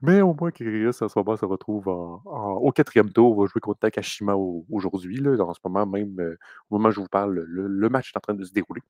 Mais 0.02 0.20
au 0.23 0.35
moins 0.35 0.50
Kyrgios 0.50 1.02
en 1.02 1.08
ce 1.08 1.18
moment 1.18 1.37
se 1.37 1.44
retrouve 1.44 1.88
au 1.88 2.73
4e 2.73 3.11
tour, 3.12 3.40
va 3.40 3.47
jouer 3.49 3.61
contre 3.61 3.80
Nakashima 3.82 4.35
au 4.37 4.64
aujourd'hui 4.70 5.18
là, 5.18 5.37
en 5.44 5.54
ce 5.54 5.61
moment 5.64 5.87
même, 5.87 6.18
heu, 6.20 6.38
au 6.70 6.76
moment 6.76 6.88
où 6.90 6.92
je 6.92 7.00
vous 7.00 7.08
parle, 7.08 7.35
le 7.47 7.88
match 7.88 8.12
est 8.14 8.16
en 8.16 8.20
train 8.20 8.35
de 8.35 8.44
se 8.44 8.52
dérouler. 8.52 8.82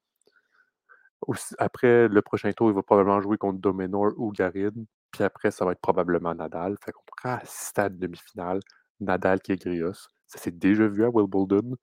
Après 1.59 2.09
le 2.09 2.23
prochain 2.23 2.53
tour, 2.53 2.71
il 2.71 2.75
va 2.75 2.83
probablement 2.83 3.21
jouer 3.21 3.39
contre 3.39 3.61
de 3.61 3.71
Minaur 3.71 4.13
ou 4.17 4.33
Garin, 4.33 4.71
puis 5.11 5.25
après 5.25 5.51
ça 5.51 5.65
va 5.65 5.73
être 5.73 5.81
probablement 5.81 6.35
Nadal. 6.35 6.77
Fait 6.85 6.93
qu'on 6.93 7.03
pourrait 7.07 7.35
assister 7.43 7.83
à 7.83 7.87
une 7.89 7.99
demi-finale 7.99 8.61
Nadal-Kyrgios. 9.01 10.09
Ça 10.29 10.39
s'est 10.39 10.51
déjà 10.53 10.87
vu 10.89 11.05
à 11.05 11.11
Wimbledon. 11.11 11.77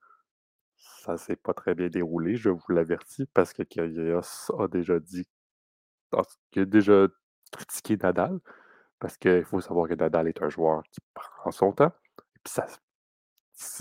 Ça 0.78 1.18
s'est 1.18 1.36
pas 1.36 1.54
très 1.54 1.76
bien 1.76 1.90
déroulé, 1.90 2.36
je 2.36 2.50
vous 2.50 2.62
l'avertis, 2.70 3.26
parce 3.34 3.54
que 3.54 3.64
Kyrgios 3.64 4.52
a 4.60 4.68
déjà 4.68 5.00
dit 5.00 5.28
a 6.14 6.66
déjà 6.66 7.08
critiqué 7.52 7.98
Nadal, 7.98 8.40
parce 9.00 9.18
qu'il 9.18 9.44
faut 9.46 9.62
savoir 9.62 9.90
que 9.90 9.96
Nadal 9.96 10.28
est 10.30 10.42
un 10.42 10.50
joueur 10.50 10.84
qui 10.92 11.02
prend 11.14 11.52
son 11.52 11.74
temps 11.74 11.92
puis 12.44 12.62
a 12.62 12.68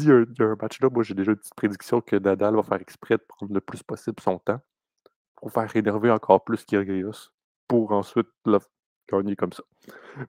il 0.00 0.06
y 0.06 0.42
a 0.42 0.46
un 0.46 0.56
match 0.60 0.80
là, 0.80 0.88
moi 0.90 1.02
j'ai 1.02 1.14
déjà 1.14 1.32
une 1.32 1.36
petite 1.38 1.54
prédiction 1.54 2.00
que 2.00 2.16
Nadal 2.16 2.54
va 2.56 2.62
faire 2.62 2.80
exprès 2.80 3.16
de 3.16 3.22
prendre 3.28 3.52
le 3.54 3.60
plus 3.60 3.82
possible 3.82 4.20
son 4.20 4.38
temps 4.38 4.60
pour 5.36 5.52
faire 5.52 5.74
énerver 5.76 6.10
encore 6.10 6.44
plus 6.44 6.64
Kyrgios, 6.64 7.30
pour 7.68 7.92
ensuite 7.92 8.28
le 8.46 8.58
gagner 9.10 9.36
comme 9.36 9.52
ça. 9.52 9.62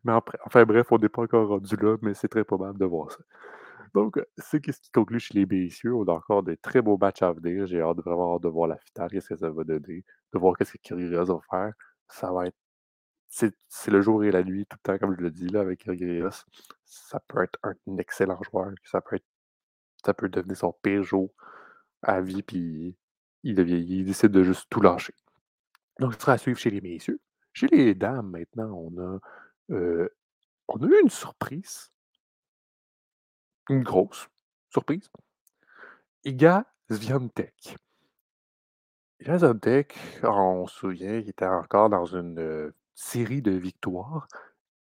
Mais 0.04 0.14
après 0.14 0.38
enfin 0.46 0.66
bref, 0.66 0.88
on 0.92 0.98
n'est 1.00 1.10
pas 1.10 1.24
encore 1.24 1.48
rendu 1.50 1.76
là, 1.78 1.98
mais 2.02 2.14
c'est 2.14 2.28
très 2.30 2.44
probable 2.44 2.80
de 2.80 2.86
voir 2.86 3.12
ça. 3.12 3.20
Donc, 3.96 4.20
c'est 4.38 4.60
qu'est-ce 4.60 4.82
qui 4.82 4.92
conclut 4.92 5.22
chez 5.22 5.34
les 5.36 5.46
messieurs? 5.46 5.96
On 5.96 6.04
a 6.04 6.12
encore 6.12 6.44
des 6.44 6.58
très 6.58 6.82
beaux 6.82 6.98
matchs 6.98 7.22
à 7.22 7.32
venir. 7.32 7.66
J'ai 7.66 7.80
hâte 7.80 8.00
vraiment 8.00 8.40
de 8.40 8.50
voir 8.50 8.68
la 8.68 8.78
finale, 8.78 9.10
qu'est-ce 9.10 9.30
que 9.30 9.38
ça 9.38 9.50
va 9.50 9.64
donner, 9.64 10.04
de 10.34 10.38
voir 10.38 10.58
qu'est-ce 10.58 10.74
que 10.74 10.78
Kyrgios 10.80 11.26
va 11.26 11.40
faire. 11.50 11.74
Ça 12.10 12.30
va 12.34 12.48
être 12.48 12.58
c'est 13.30 13.92
le 13.92 14.02
jour 14.02 14.24
et 14.26 14.32
la 14.32 14.44
nuit 14.44 14.66
tout 14.66 14.78
le 14.84 14.92
temps, 14.92 15.00
comme 15.00 15.16
je 15.16 15.22
le 15.22 15.32
dis 15.32 15.48
là, 15.48 15.62
avec 15.62 15.80
Kyrgios. 15.80 16.44
Ça 16.84 17.22
peut 17.22 17.44
être 17.44 17.58
un 17.64 17.74
excellent 17.98 18.42
joueur, 18.44 18.72
ça 18.84 19.00
peut 19.00 19.16
être 19.16 19.26
ça 20.06 20.14
peut 20.14 20.28
devenir 20.30 20.58
son 20.58 20.74
pire 20.84 21.04
jour 21.04 21.34
à 22.04 22.22
vie, 22.22 22.44
puis 22.44 22.98
il, 23.44 23.56
décide 23.56 24.32
de 24.32 24.44
juste 24.44 24.68
tout 24.70 24.82
lâcher. 24.82 25.16
Donc, 26.00 26.14
ce 26.16 26.20
sera 26.20 26.34
à 26.34 26.38
suivre 26.38 26.60
chez 26.60 26.70
les 26.70 26.82
messieurs. 26.82 27.22
Chez 27.54 27.68
les 27.68 27.96
dames, 27.96 28.30
maintenant, 28.30 28.72
on 28.74 28.98
a, 29.00 29.20
on 30.68 30.84
a 30.84 30.86
eu 30.86 31.02
une 31.02 31.10
surprise. 31.10 31.92
Une 33.70 33.84
grosse 33.84 34.30
surprise. 34.70 35.10
Iga 36.24 36.66
Swiatek. 36.90 37.76
Iga 39.20 39.40
Swiatek, 39.40 39.98
on 40.24 40.68
se 40.68 40.76
souvient, 40.76 41.16
il 41.18 41.30
était 41.30 41.46
encore 41.48 41.90
dans 41.90 42.06
une 42.06 42.72
série 42.94 43.42
de 43.42 43.52
victoires. 43.52 44.28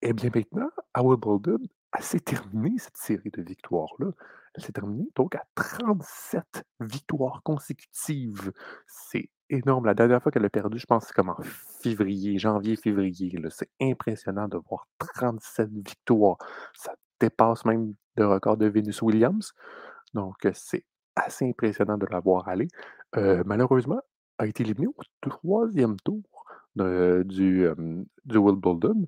Eh 0.02 0.12
bien 0.12 0.31
maintenant, 0.35 0.71
à 0.93 1.02
Wimbledon, 1.02 1.59
elle 1.97 2.02
s'est 2.02 2.21
terminée, 2.21 2.78
cette 2.78 2.97
série 2.97 3.31
de 3.31 3.43
victoires-là. 3.43 4.11
Elle 4.54 4.62
s'est 4.62 4.73
terminée 4.73 5.09
donc 5.14 5.35
à 5.35 5.45
37 5.54 6.64
victoires 6.81 7.43
consécutives. 7.43 8.52
C'est 8.87 9.31
énorme. 9.50 9.87
La 9.87 9.95
dernière 9.95 10.23
fois 10.23 10.31
qu'elle 10.31 10.45
a 10.45 10.50
perdu, 10.50 10.78
je 10.78 10.87
pense 10.87 11.07
c'est 11.07 11.14
comme 11.14 11.31
en 11.31 11.43
février, 11.83 12.38
janvier-février. 12.38 13.37
C'est 13.50 13.71
impressionnant 13.81 14.49
de 14.49 14.59
voir 14.59 14.87
37 14.99 15.71
victoires. 15.71 16.38
Dépasse 17.21 17.64
même 17.64 17.94
le 18.16 18.26
record 18.26 18.56
de 18.56 18.66
Venus 18.66 19.02
Williams. 19.02 19.52
Donc, 20.14 20.47
euh, 20.47 20.52
c'est 20.54 20.85
assez 21.16 21.49
impressionnant 21.49 21.99
de 21.99 22.06
la 22.06 22.21
voir 22.21 22.49
aller. 22.49 22.68
Euh, 23.16 23.42
malheureusement, 23.47 24.00
a 24.38 24.47
été 24.47 24.62
éliminée 24.62 24.88
au 24.88 25.02
troisième 25.21 25.97
tour 26.00 26.23
euh, 26.80 27.23
du 27.25 27.68
Wimbledon 28.26 29.06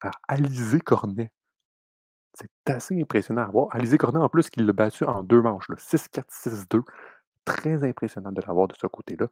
à 0.00 0.10
Alizé 0.28 0.80
Cornet. 0.80 1.30
C'est 2.34 2.50
assez 2.66 3.00
impressionnant 3.00 3.42
à 3.42 3.46
voir. 3.46 3.68
Alizé 3.70 3.96
Cornet, 3.98 4.18
en 4.18 4.28
plus, 4.28 4.50
qui 4.50 4.60
l'a 4.60 4.72
battu 4.72 5.04
en 5.04 5.22
deux 5.22 5.40
manches, 5.40 5.68
6-4, 5.70 6.24
6-2. 6.30 6.82
Très 7.44 7.84
impressionnant 7.84 8.32
de 8.32 8.40
l'avoir 8.40 8.68
de 8.68 8.74
ce 8.74 8.86
côté-là. 8.86 9.28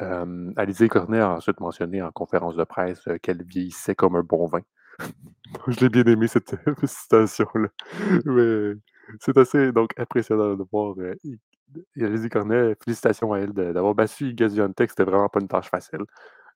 Euh, 0.00 0.88
Cornet 0.88 1.20
a 1.20 1.30
ensuite 1.30 1.60
mentionné 1.60 2.02
en 2.02 2.10
conférence 2.10 2.56
de 2.56 2.64
presse 2.64 3.04
qu'elle 3.22 3.44
vieillissait 3.44 3.94
comme 3.94 4.16
un 4.16 4.22
bon 4.22 4.48
vin. 4.48 4.62
Je 5.68 5.80
l'ai 5.80 5.88
bien 5.88 6.04
aimé, 6.04 6.28
cette 6.28 6.54
citation-là. 6.86 7.68
Mais 8.24 8.74
c'est 9.20 9.36
assez 9.38 9.72
donc, 9.72 9.90
impressionnant 9.98 10.54
de 10.54 10.64
voir. 10.70 10.94
Euh, 10.98 11.14
Cornet, 12.30 12.74
félicitations 12.84 13.32
à 13.32 13.38
elle 13.40 13.52
d'avoir 13.52 13.94
battu 13.94 14.28
Iga 14.30 14.48
Swiatek. 14.48 14.90
C'était 14.90 15.04
vraiment 15.04 15.28
pas 15.28 15.40
une 15.40 15.48
tâche 15.48 15.68
facile. 15.70 16.02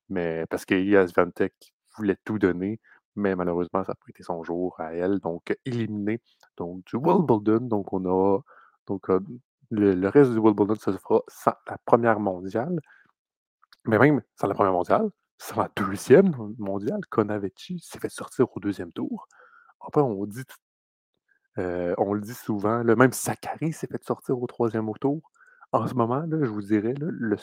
Mais 0.09 0.45
parce 0.51 0.65
que 0.65 0.75
Iga 0.75 1.07
Swiatek 1.07 1.55
voulait 1.97 2.17
tout 2.25 2.39
donner, 2.39 2.81
mais 3.17 3.35
malheureusement, 3.35 3.83
ça 3.85 3.93
n'a 3.93 3.95
pas 3.97 4.07
été 4.09 4.23
son 4.23 4.43
jour 4.45 4.79
à 4.79 4.93
elle. 4.95 5.21
Donc, 5.21 5.57
éliminé 5.65 6.21
donc, 6.57 6.85
du 6.87 6.97
Wimbledon. 6.97 7.61
Donc, 7.67 7.93
on 7.93 8.05
a 8.07 8.41
donc, 8.87 9.11
euh, 9.11 9.21
le, 9.71 9.95
le 9.95 10.09
reste 10.09 10.33
du 10.33 10.39
Wimbledon, 10.39 10.77
ça 10.77 10.93
se 10.93 10.99
fera 10.99 11.23
sans 11.29 11.55
la 11.69 11.79
première 11.85 12.21
mondiale. 12.21 12.79
Mais 13.87 13.99
même 13.99 14.23
sans 14.37 14.49
la 14.49 14.55
première 14.55 14.73
mondiale, 14.73 15.11
sans 15.39 15.63
la 15.63 15.71
deuxième 15.77 16.35
mondiale, 16.59 17.01
Konavechi 17.11 17.79
s'est 17.81 17.99
fait 17.99 18.09
sortir 18.09 18.47
au 18.55 18.61
deuxième 18.61 18.93
tour. 18.93 19.29
Après, 19.81 20.01
on 20.01 20.25
dit, 20.27 20.45
euh, 21.59 21.95
on 21.99 22.15
le 22.15 22.21
dit 22.21 22.35
souvent, 22.35 22.83
même 22.85 23.13
Sakari 23.13 23.73
s'est 23.73 23.87
fait 23.87 24.03
sortir 24.05 24.41
au 24.41 24.47
troisième 24.47 24.91
tour. 25.01 25.31
En 25.73 25.87
ce 25.87 25.95
moment, 25.95 26.21
là, 26.21 26.39
je 26.43 26.51
vous 26.51 26.63
dirais, 26.63 26.95
là, 26.95 27.07
le, 27.11 27.37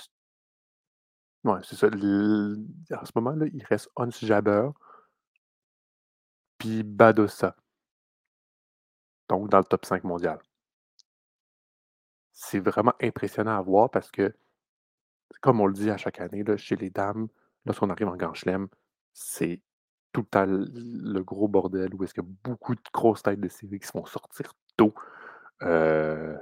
ouais, 1.44 1.60
c'est 1.64 1.76
ça. 1.76 1.88
en 1.88 3.06
ce 3.06 3.12
moment, 3.16 3.32
là, 3.32 3.46
il 3.54 3.64
reste 3.66 3.90
Hans 3.96 4.10
Jabber 4.10 4.70
puis 6.58 6.84
Badosa. 6.84 7.56
Donc, 9.30 9.50
dans 9.50 9.58
le 9.60 9.66
top 9.66 9.86
5 9.86 10.04
mondial. 10.04 10.40
C'est 12.32 12.60
vraiment 12.60 12.94
impressionnant 13.02 13.58
à 13.58 13.62
voir 13.62 13.90
parce 13.90 14.12
que, 14.12 14.34
comme 15.42 15.62
on 15.62 15.68
le 15.68 15.74
dit 15.74 15.90
à 15.90 15.98
chaque 15.98 16.20
année, 16.22 16.44
là, 16.44 16.58
chez 16.58 16.76
les 16.76 16.90
dames, 16.90 17.28
lorsqu'on 17.66 17.90
arrive 17.90 18.08
en 18.08 18.16
Grand 18.16 18.34
Chelem, 18.34 18.68
c'est 19.14 19.62
tout 20.12 20.22
le 20.22 20.28
temps 20.28 20.46
le 20.48 21.20
gros 21.24 21.48
bordel 21.48 21.94
où 21.96 22.04
est-ce 22.04 22.14
qu'il 22.14 22.24
y 22.24 22.28
a 22.28 22.30
beaucoup 22.44 22.76
de 22.76 22.82
grosses 22.94 23.24
têtes 23.24 23.40
de 23.40 23.50
série 23.50 23.80
qui 23.80 23.88
se 23.88 23.92
font 23.92 24.06
sortir 24.06 24.54
tôt. 24.78 24.94
Euh, 25.64 26.38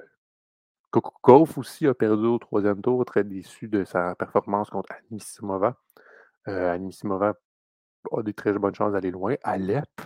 aussi 1.58 1.88
a 1.88 1.94
perdu 1.94 2.26
au 2.26 2.38
troisième 2.38 2.82
tour, 2.82 3.06
très 3.06 3.24
déçu 3.24 3.68
de 3.68 3.84
sa 3.86 4.16
performance 4.16 4.70
contre 4.70 4.92
Anisimova. 5.10 5.78
Euh, 6.48 6.74
Anisimova 6.74 7.36
a 8.12 8.24
des 8.24 8.34
très 8.34 8.54
bonnes 8.54 8.76
chances 8.76 8.94
d'aller 8.94 9.12
loin. 9.12 9.36
Alep 9.44 10.02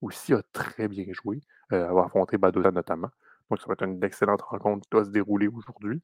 aussi 0.00 0.34
a 0.34 0.42
très 0.52 0.88
bien 0.88 1.06
joué, 1.12 1.40
euh, 1.72 1.88
avoir 1.88 2.06
affronté 2.06 2.38
Badoza 2.38 2.70
notamment. 2.70 3.10
Donc, 3.50 3.60
ça 3.60 3.66
va 3.66 3.74
être 3.74 3.84
une 3.84 4.02
excellente 4.04 4.42
rencontre 4.42 4.82
qui 4.82 4.90
doit 4.90 5.04
se 5.04 5.10
dérouler 5.10 5.48
aujourd'hui. 5.48 6.02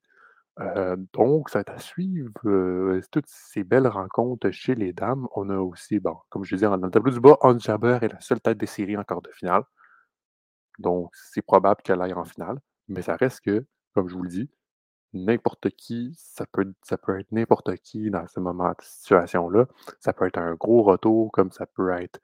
Euh, 0.60 0.96
donc, 1.12 1.50
ça 1.50 1.58
va 1.58 1.60
être 1.60 1.72
à 1.72 1.78
suivre 1.78 2.32
euh, 2.46 3.00
toutes 3.12 3.28
ces 3.28 3.62
belles 3.64 3.86
rencontres 3.86 4.50
chez 4.50 4.74
les 4.74 4.92
dames. 4.92 5.28
On 5.34 5.50
a 5.50 5.58
aussi, 5.58 6.00
bon, 6.00 6.16
comme 6.30 6.44
je 6.44 6.56
disais, 6.56 6.66
dans 6.66 6.76
le 6.76 6.90
tableau 6.90 7.12
du 7.12 7.20
bas, 7.20 7.36
Hans 7.42 7.58
Jabber 7.58 7.98
est 8.02 8.12
la 8.12 8.20
seule 8.20 8.40
tête 8.40 8.58
des 8.58 8.66
séries 8.66 8.96
en 8.96 9.04
quart 9.04 9.22
de 9.22 9.30
finale. 9.30 9.62
Donc, 10.78 11.10
c'est 11.14 11.42
probable 11.42 11.82
qu'elle 11.82 12.00
aille 12.02 12.12
en 12.14 12.24
finale. 12.24 12.58
Mais 12.88 13.02
ça 13.02 13.16
reste 13.16 13.40
que, 13.42 13.64
comme 13.94 14.08
je 14.08 14.14
vous 14.14 14.22
le 14.22 14.28
dis, 14.30 14.50
n'importe 15.12 15.70
qui, 15.70 16.14
ça 16.16 16.46
peut, 16.46 16.72
ça 16.82 16.98
peut 16.98 17.18
être 17.20 17.32
n'importe 17.32 17.76
qui 17.78 18.10
dans 18.10 18.26
ce 18.28 18.40
moment, 18.40 18.74
situation-là. 18.80 19.66
Ça 20.00 20.12
peut 20.12 20.26
être 20.26 20.38
un 20.38 20.54
gros 20.54 20.82
retour, 20.82 21.32
comme 21.32 21.52
ça 21.52 21.66
peut 21.66 21.90
être, 21.92 22.20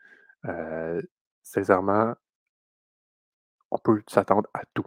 euh, 0.47 1.03
sincèrement, 1.43 2.15
on 3.71 3.79
peut 3.79 4.03
s'attendre 4.09 4.49
à 4.55 4.63
tout 4.75 4.87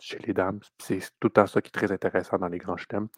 chez 0.00 0.18
les 0.18 0.32
dames. 0.32 0.60
C'est 0.78 1.00
tout 1.20 1.28
le 1.28 1.30
temps 1.30 1.46
ça 1.46 1.60
qui 1.60 1.68
est 1.68 1.72
très 1.72 1.92
intéressant 1.92 2.38
dans 2.38 2.48
les 2.48 2.58
grands 2.58 2.76
chelems. 2.76 3.08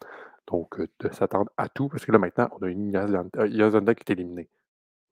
Donc, 0.47 0.79
de 0.79 1.09
s'attendre 1.13 1.49
à 1.57 1.69
tout, 1.69 1.89
parce 1.89 2.05
que 2.05 2.11
là, 2.11 2.19
maintenant, 2.19 2.49
on 2.59 2.63
a 2.63 2.69
une 2.69 2.91
Yazanda 2.91 3.95
qui 3.95 4.03
est 4.11 4.13
éliminée. 4.13 4.49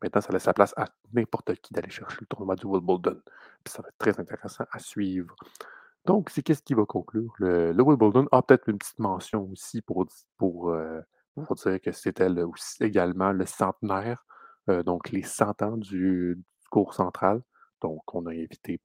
Maintenant, 0.01 0.21
ça 0.21 0.33
laisse 0.33 0.45
la 0.45 0.53
place 0.53 0.73
à 0.77 0.87
n'importe 1.13 1.53
qui 1.55 1.73
d'aller 1.73 1.89
chercher 1.89 2.17
le 2.21 2.25
tournoi 2.25 2.55
du 2.55 2.65
Wimbledon. 2.65 3.21
Puis 3.63 3.71
ça 3.71 3.81
va 3.81 3.89
être 3.89 3.97
très 3.97 4.19
intéressant 4.19 4.65
à 4.71 4.79
suivre. 4.79 5.35
Donc, 6.05 6.31
c'est 6.31 6.41
qu'est-ce 6.41 6.63
qui 6.63 6.73
va 6.73 6.85
conclure? 6.85 7.33
Le, 7.37 7.71
le 7.71 7.83
Wimbledon 7.83 8.27
a 8.31 8.41
peut-être 8.41 8.67
une 8.67 8.79
petite 8.79 8.99
mention 8.99 9.47
aussi 9.51 9.81
pour, 9.81 10.07
euh, 10.69 11.01
pour 11.35 11.55
dire 11.55 11.79
que 11.79 11.91
c'était 11.91 12.27
également 12.79 13.31
le 13.31 13.45
centenaire, 13.45 14.25
euh, 14.69 14.81
donc 14.81 15.11
les 15.11 15.21
100 15.21 15.61
ans 15.61 15.77
du, 15.77 16.35
du 16.35 16.67
cours 16.71 16.95
central. 16.95 17.41
Donc, 17.81 18.01
on 18.15 18.25
a 18.25 18.31
invité 18.31 18.79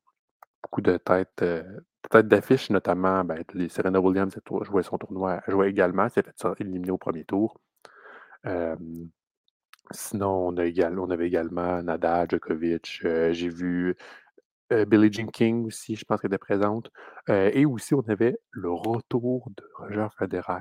beaucoup 0.63 0.81
de 0.83 0.97
têtes, 0.99 1.43
euh, 1.43 1.63
têtes 2.11 2.29
d'affiche, 2.29 2.71
notamment 2.71 3.25
ben, 3.25 3.43
les 3.55 3.69
Serena 3.69 4.01
Williams 4.01 4.37
a 4.37 4.65
joué 4.65 4.83
son 4.83 4.99
tournoi, 4.99 5.41
a 5.47 5.67
également, 5.67 6.09
s'est 6.09 6.23
fait 6.23 6.61
éliminer 6.61 6.91
au 6.91 6.99
premier 6.99 7.25
tour. 7.25 7.59
Sinon, 9.93 10.49
on, 10.49 10.57
a 10.57 10.65
on 10.99 11.11
avait 11.11 11.27
également 11.29 11.83
Nadal, 11.83 12.27
Djokovic. 12.31 13.01
euh, 13.05 13.33
J'ai 13.33 13.49
vu 13.49 13.95
euh, 14.73 14.85
Billie 14.85 15.13
Jean 15.13 15.29
King 15.31 15.67
aussi, 15.67 15.97
je 15.97 16.05
pense 16.05 16.21
qu'elle 16.21 16.31
était 16.31 16.39
présente. 16.39 16.91
Euh, 17.31 17.51
et 17.55 17.67
aussi, 17.67 17.95
on 17.95 18.03
avait 18.09 18.39
le 18.51 18.71
retour 18.73 19.49
de 19.57 19.65
Roger 19.77 20.09
Federer 20.19 20.61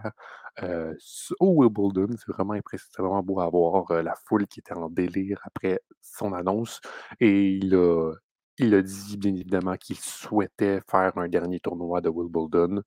au 1.40 1.64
Wimbledon. 1.64 2.08
C'est 2.18 2.32
vraiment 2.32 2.54
impressionnant, 2.54 3.22
beau 3.24 3.40
à 3.42 3.50
voir 3.50 3.92
la 4.04 4.16
foule 4.28 4.48
qui 4.48 4.60
était 4.62 4.74
en 4.76 4.90
délire 4.90 5.40
après 5.44 5.82
son 6.02 6.34
annonce. 6.34 6.82
Et 7.20 7.50
il 7.58 7.76
a, 7.76 8.14
il 8.58 8.74
a 8.76 8.82
dit, 8.82 9.18
bien 9.18 9.36
évidemment, 9.36 9.76
qu'il 9.78 9.98
souhaitait 9.98 10.82
faire 10.90 11.18
un 11.18 11.28
dernier 11.30 11.60
tournoi 11.60 12.02
de 12.02 12.10
Wimbledon. 12.10 12.82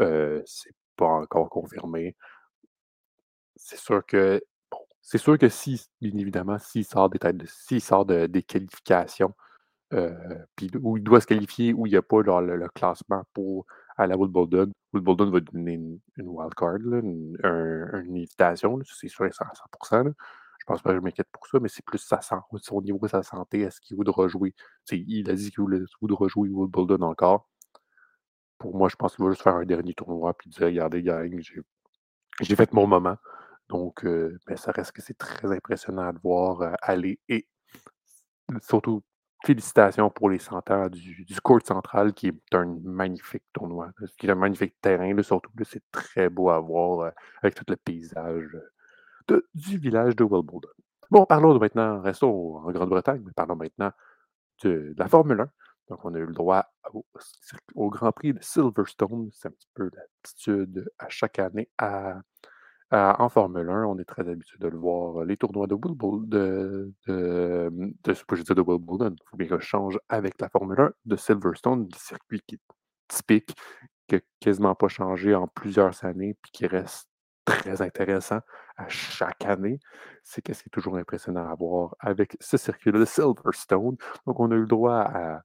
Euh, 0.00 0.42
c'est 0.46 0.74
pas 0.96 1.06
encore 1.06 1.50
confirmé. 1.50 2.16
C'est 3.56 3.78
sûr 3.78 4.04
que, 4.06 4.42
c'est 5.02 5.18
sûr 5.18 5.38
que 5.38 5.48
si, 5.48 5.86
bien 6.00 6.16
évidemment, 6.18 6.58
s'il 6.58 6.84
sort 6.84 7.10
des 7.10 7.18
sort 7.80 8.06
de- 8.06 8.26
des 8.26 8.42
qualifications, 8.42 9.34
euh, 9.94 10.14
puis 10.56 10.70
où 10.82 10.98
il 10.98 11.04
doit 11.04 11.20
se 11.20 11.26
qualifier, 11.28 11.74
où 11.74 11.86
il 11.86 11.90
n'y 11.92 11.96
a 11.96 12.02
pas 12.02 12.22
genre, 12.24 12.42
le, 12.42 12.56
classement 12.70 13.24
pour 13.34 13.66
à 13.98 14.06
Wimbledon. 14.08 14.72
Wimbledon 14.94 15.30
va 15.30 15.40
donner 15.40 15.74
une, 15.74 16.00
une 16.18 16.28
wildcard, 16.28 16.76
une, 16.78 17.36
un- 17.44 18.02
une 18.02 18.16
invitation, 18.18 18.80
c'est 18.86 19.08
sûr 19.08 19.26
à 19.26 19.30
100%. 19.32 20.04
là. 20.04 20.12
Je 20.64 20.72
pense 20.72 20.82
pas 20.82 20.90
que 20.90 20.96
je 20.96 21.00
m'inquiète 21.02 21.28
pour 21.30 21.46
ça, 21.46 21.60
mais 21.60 21.68
c'est 21.68 21.84
plus 21.84 21.98
sa, 21.98 22.20
san- 22.22 22.42
son 22.62 22.80
niveau 22.82 22.98
de 23.02 23.08
sa 23.08 23.22
santé. 23.22 23.60
Est-ce 23.60 23.80
qu'il 23.80 23.96
voudra 23.96 24.28
jouer? 24.28 24.54
Il 24.92 25.30
a 25.30 25.34
dit 25.34 25.50
qu'il 25.50 25.64
voudra 26.00 26.28
jouer 26.28 26.48
Wimbledon 26.48 27.02
encore. 27.02 27.48
Pour 28.58 28.76
moi, 28.76 28.88
je 28.88 28.96
pense 28.96 29.14
qu'il 29.14 29.24
va 29.24 29.30
juste 29.30 29.42
faire 29.42 29.54
un 29.54 29.64
dernier 29.64 29.94
tournoi 29.94 30.34
puis 30.34 30.50
dire 30.50 30.66
regardez, 30.66 31.02
gang, 31.02 31.40
j'ai 32.40 32.56
fait 32.56 32.72
mon 32.72 32.86
moment. 32.86 33.16
Donc, 33.68 34.04
euh, 34.04 34.38
mais 34.48 34.56
ça 34.56 34.72
reste 34.72 34.92
que 34.92 35.02
c'est 35.02 35.18
très 35.18 35.50
impressionnant 35.52 36.12
de 36.12 36.18
voir 36.20 36.60
euh, 36.62 36.72
aller 36.82 37.20
et 37.28 37.48
surtout 38.62 39.02
félicitations 39.44 40.10
pour 40.10 40.30
les 40.30 40.38
100 40.38 40.70
ans 40.70 40.88
du, 40.88 41.24
du 41.24 41.40
court 41.40 41.60
central 41.64 42.14
qui 42.14 42.28
est 42.28 42.54
un 42.54 42.78
magnifique 42.82 43.42
tournoi, 43.52 43.90
qui 44.18 44.26
est 44.26 44.30
un 44.30 44.34
magnifique 44.34 44.74
terrain, 44.80 45.12
là, 45.14 45.22
surtout 45.22 45.50
c'est 45.64 45.82
très 45.92 46.30
beau 46.30 46.48
à 46.50 46.58
voir 46.60 47.00
euh, 47.00 47.10
avec 47.42 47.54
tout 47.54 47.64
le 47.68 47.76
paysage 47.76 48.56
du 49.54 49.78
village 49.78 50.16
de 50.16 50.24
Wimbledon. 50.24 50.68
Bon, 51.10 51.26
parlons 51.26 51.58
maintenant, 51.58 52.00
restons 52.00 52.56
en 52.56 52.70
Grande-Bretagne, 52.70 53.22
mais 53.24 53.32
parlons 53.32 53.56
maintenant 53.56 53.92
de, 54.62 54.94
la 54.96 55.08
Formule 55.08 55.40
1. 55.40 55.50
Donc, 55.90 56.04
on 56.04 56.14
a 56.14 56.18
eu 56.18 56.26
le 56.26 56.32
droit 56.32 56.66
au, 57.74 57.90
Grand 57.90 58.12
Prix 58.12 58.32
de 58.32 58.42
Silverstone. 58.42 59.28
C'est 59.32 59.48
un 59.48 59.50
petit 59.50 59.68
peu 59.74 59.90
l'habitude 59.92 60.90
à 60.98 61.08
chaque 61.08 61.38
année 61.38 61.68
en 62.94 63.28
Formule 63.28 63.68
1, 63.68 63.86
on 63.86 63.98
est 63.98 64.04
très 64.04 64.28
habitué 64.28 64.56
de 64.58 64.68
le 64.68 64.76
voir, 64.76 65.22
euh, 65.22 65.24
les 65.24 65.36
tournois 65.36 65.66
de 65.66 65.74
Wimbledon, 65.74 66.18
de, 66.18 66.92
de, 67.06 67.70
de, 68.04 68.12
il 68.12 68.14
faut 68.14 69.36
bien 69.36 69.46
que 69.48 69.58
je 69.58 69.64
change 69.64 69.98
avec 70.08 70.40
la 70.40 70.48
Formule 70.48 70.80
1, 70.80 70.92
de 71.04 71.16
Silverstone, 71.16 71.88
le 71.90 71.98
circuit 71.98 72.42
qui 72.46 72.56
est 72.56 72.60
typique, 73.08 73.54
qui 74.06 74.16
n'a 74.16 74.20
quasiment 74.40 74.74
pas 74.74 74.88
changé 74.88 75.34
en 75.34 75.48
plusieurs 75.48 76.04
années, 76.04 76.36
puis 76.42 76.52
qui 76.52 76.66
reste 76.66 77.08
très 77.44 77.82
intéressant 77.82 78.40
à 78.76 78.88
chaque 78.88 79.44
année. 79.44 79.80
C'est 80.22 80.42
qu'est-ce 80.42 80.62
qui 80.62 80.68
est 80.68 80.70
toujours 80.70 80.96
impressionnant 80.96 81.48
à 81.48 81.54
voir 81.54 81.94
avec 82.00 82.36
ce 82.40 82.56
circuit-là 82.56 83.00
de 83.00 83.04
Silverstone. 83.04 83.96
Donc, 84.26 84.40
on 84.40 84.50
a 84.50 84.54
eu 84.54 84.60
le 84.60 84.66
droit 84.66 84.98
à, 84.98 85.42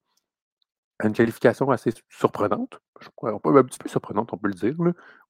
une 1.04 1.14
qualification 1.14 1.70
assez 1.72 1.92
surprenante, 2.10 2.82
je 3.00 3.10
crois, 3.16 3.32
un 3.32 3.64
petit 3.64 3.80
peu 3.80 3.88
surprenante, 3.88 4.34
on 4.34 4.38
peut 4.38 4.50
le 4.50 4.54
dire, 4.54 4.76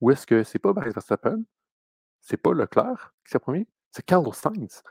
où 0.02 0.12
est-ce 0.12 0.26
que 0.26 0.44
c'est 0.44 0.60
pas 0.60 0.74
Max 0.74 0.94
Verstappen, 0.94 1.44
c'est 2.22 2.38
pas 2.38 2.54
Leclerc 2.54 3.14
qui 3.24 3.32
s'est 3.32 3.40
premier, 3.40 3.68
c'est 3.92 4.06
Carlos 4.06 4.34
Sainz. 4.34 4.84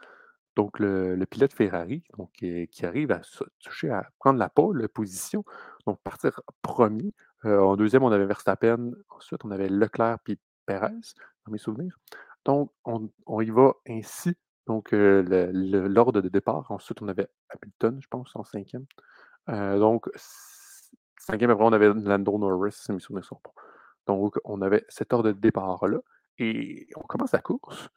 Donc, 0.56 0.78
le, 0.80 1.24
pilote 1.26 1.52
Ferrari, 1.52 2.02
donc, 2.16 2.32
qui, 2.32 2.68
arrive 2.86 3.12
à 3.12 3.20
toucher, 3.60 3.90
à 3.90 4.08
prendre 4.18 4.38
la 4.38 4.48
pole 4.48 4.88
position, 4.88 5.44
donc 5.86 6.00
partir 6.02 6.40
premier. 6.62 7.14
Euh, 7.44 7.60
en 7.60 7.76
deuxième, 7.76 8.02
on 8.02 8.10
avait 8.10 8.26
Verstappen. 8.26 8.90
Ensuite, 9.10 9.44
on 9.44 9.52
avait 9.52 9.68
Leclerc 9.68 10.18
puis 10.24 10.40
Perez, 10.68 11.14
dans 11.46 11.52
mes 11.52 11.58
souvenirs. 11.58 11.98
Donc, 12.44 12.70
on, 12.84 13.40
y 13.40 13.50
va 13.50 13.72
ainsi. 13.88 14.36
Donc, 14.66 14.92
euh, 14.92 15.22
l'ordre 15.52 16.20
de 16.20 16.28
départ. 16.28 16.70
Ensuite, 16.70 17.00
on 17.00 17.08
avait 17.08 17.28
Hamilton, 17.48 17.98
je 18.02 18.08
pense, 18.08 18.36
en 18.36 18.44
cinquième. 18.44 18.84
Euh, 19.48 19.78
donc, 19.78 20.10
cinquième, 21.16 21.50
après, 21.50 21.64
on 21.64 21.72
avait 21.72 21.88
Lando 21.94 22.36
Norris, 22.36 22.72
si 22.72 22.92
mes 22.92 23.00
souvenirs 23.00 23.24
sont 23.24 23.40
bons. 23.42 23.54
Donc, 24.06 24.36
on 24.44 24.60
avait 24.60 24.84
cet 24.90 25.14
ordre 25.14 25.32
de 25.32 25.38
départ-là. 25.38 26.00
Et 26.38 26.86
on 26.96 27.02
commence 27.02 27.32
la 27.32 27.40
course. 27.40 27.88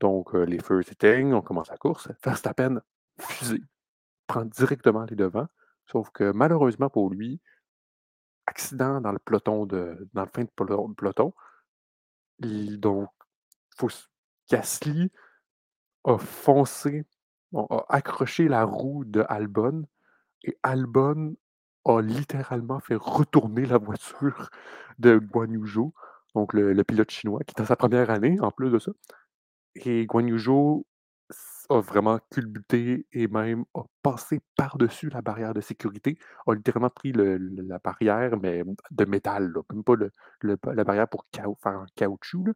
Donc, 0.00 0.34
euh, 0.34 0.44
les 0.44 0.58
feux 0.58 0.82
s'éteignent, 0.82 1.32
on 1.32 1.42
commence 1.42 1.70
la 1.70 1.78
course. 1.78 2.08
Verstappen, 2.22 2.82
fusée, 3.18 3.62
prend 4.26 4.44
directement 4.44 5.06
les 5.08 5.16
devants. 5.16 5.48
Sauf 5.86 6.10
que 6.10 6.30
malheureusement 6.32 6.90
pour 6.90 7.08
lui, 7.08 7.40
accident 8.46 9.00
dans 9.00 9.12
le 9.12 9.18
peloton 9.18 9.66
de, 9.66 10.08
dans 10.12 10.22
le 10.22 10.28
fin 10.28 10.42
de 10.42 10.94
peloton. 10.94 11.32
Donc, 12.40 13.08
faut, 13.76 13.88
a 16.04 16.18
foncé, 16.18 17.04
a 17.54 17.84
accroché 17.88 18.48
la 18.48 18.64
roue 18.64 19.04
de 19.04 19.24
Albon 19.28 19.84
et 20.44 20.56
Albon 20.62 21.36
a 21.84 22.00
littéralement 22.00 22.80
fait 22.80 22.96
retourner 22.96 23.66
la 23.66 23.78
voiture 23.78 24.50
de 24.98 25.18
Guan 25.18 25.52
Yu 25.52 25.64
donc 26.34 26.52
le, 26.52 26.84
pilote 26.84 27.10
chinois, 27.10 27.40
qui 27.44 27.54
est 27.56 27.58
dans 27.58 27.66
sa 27.66 27.76
première 27.76 28.10
année 28.10 28.38
en 28.40 28.50
plus 28.50 28.70
de 28.70 28.78
ça. 28.78 28.92
Et 29.74 30.06
Guan 30.06 30.26
Yu 30.26 30.38
a 31.70 31.80
vraiment 31.80 32.18
culbuté 32.30 33.06
et 33.12 33.28
même 33.28 33.64
a 33.74 33.82
passé 34.02 34.40
par-dessus 34.56 35.10
la 35.10 35.22
barrière 35.22 35.54
de 35.54 35.60
sécurité, 35.60 36.18
a 36.46 36.54
littéralement 36.54 36.90
pris 36.90 37.12
la 37.12 37.78
barrière, 37.78 38.38
mais 38.40 38.62
de 38.90 39.04
métal, 39.04 39.52
même 39.72 39.84
pas 39.84 39.94
la 40.42 40.84
barrière 40.84 41.08
pour 41.08 41.26
faire 41.32 41.46
un 41.66 41.86
caoutchouc. 41.94 42.54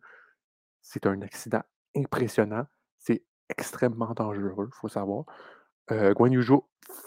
C'est 0.80 1.06
un 1.06 1.20
accident 1.22 1.62
impressionnant. 1.96 2.66
C'est 2.98 3.24
extrêmement 3.48 4.12
dangereux, 4.14 4.68
il 4.72 4.76
faut 4.76 4.88
savoir. 4.88 5.24
Euh, 5.90 6.14
Guan 6.14 6.32
Yu 6.32 6.42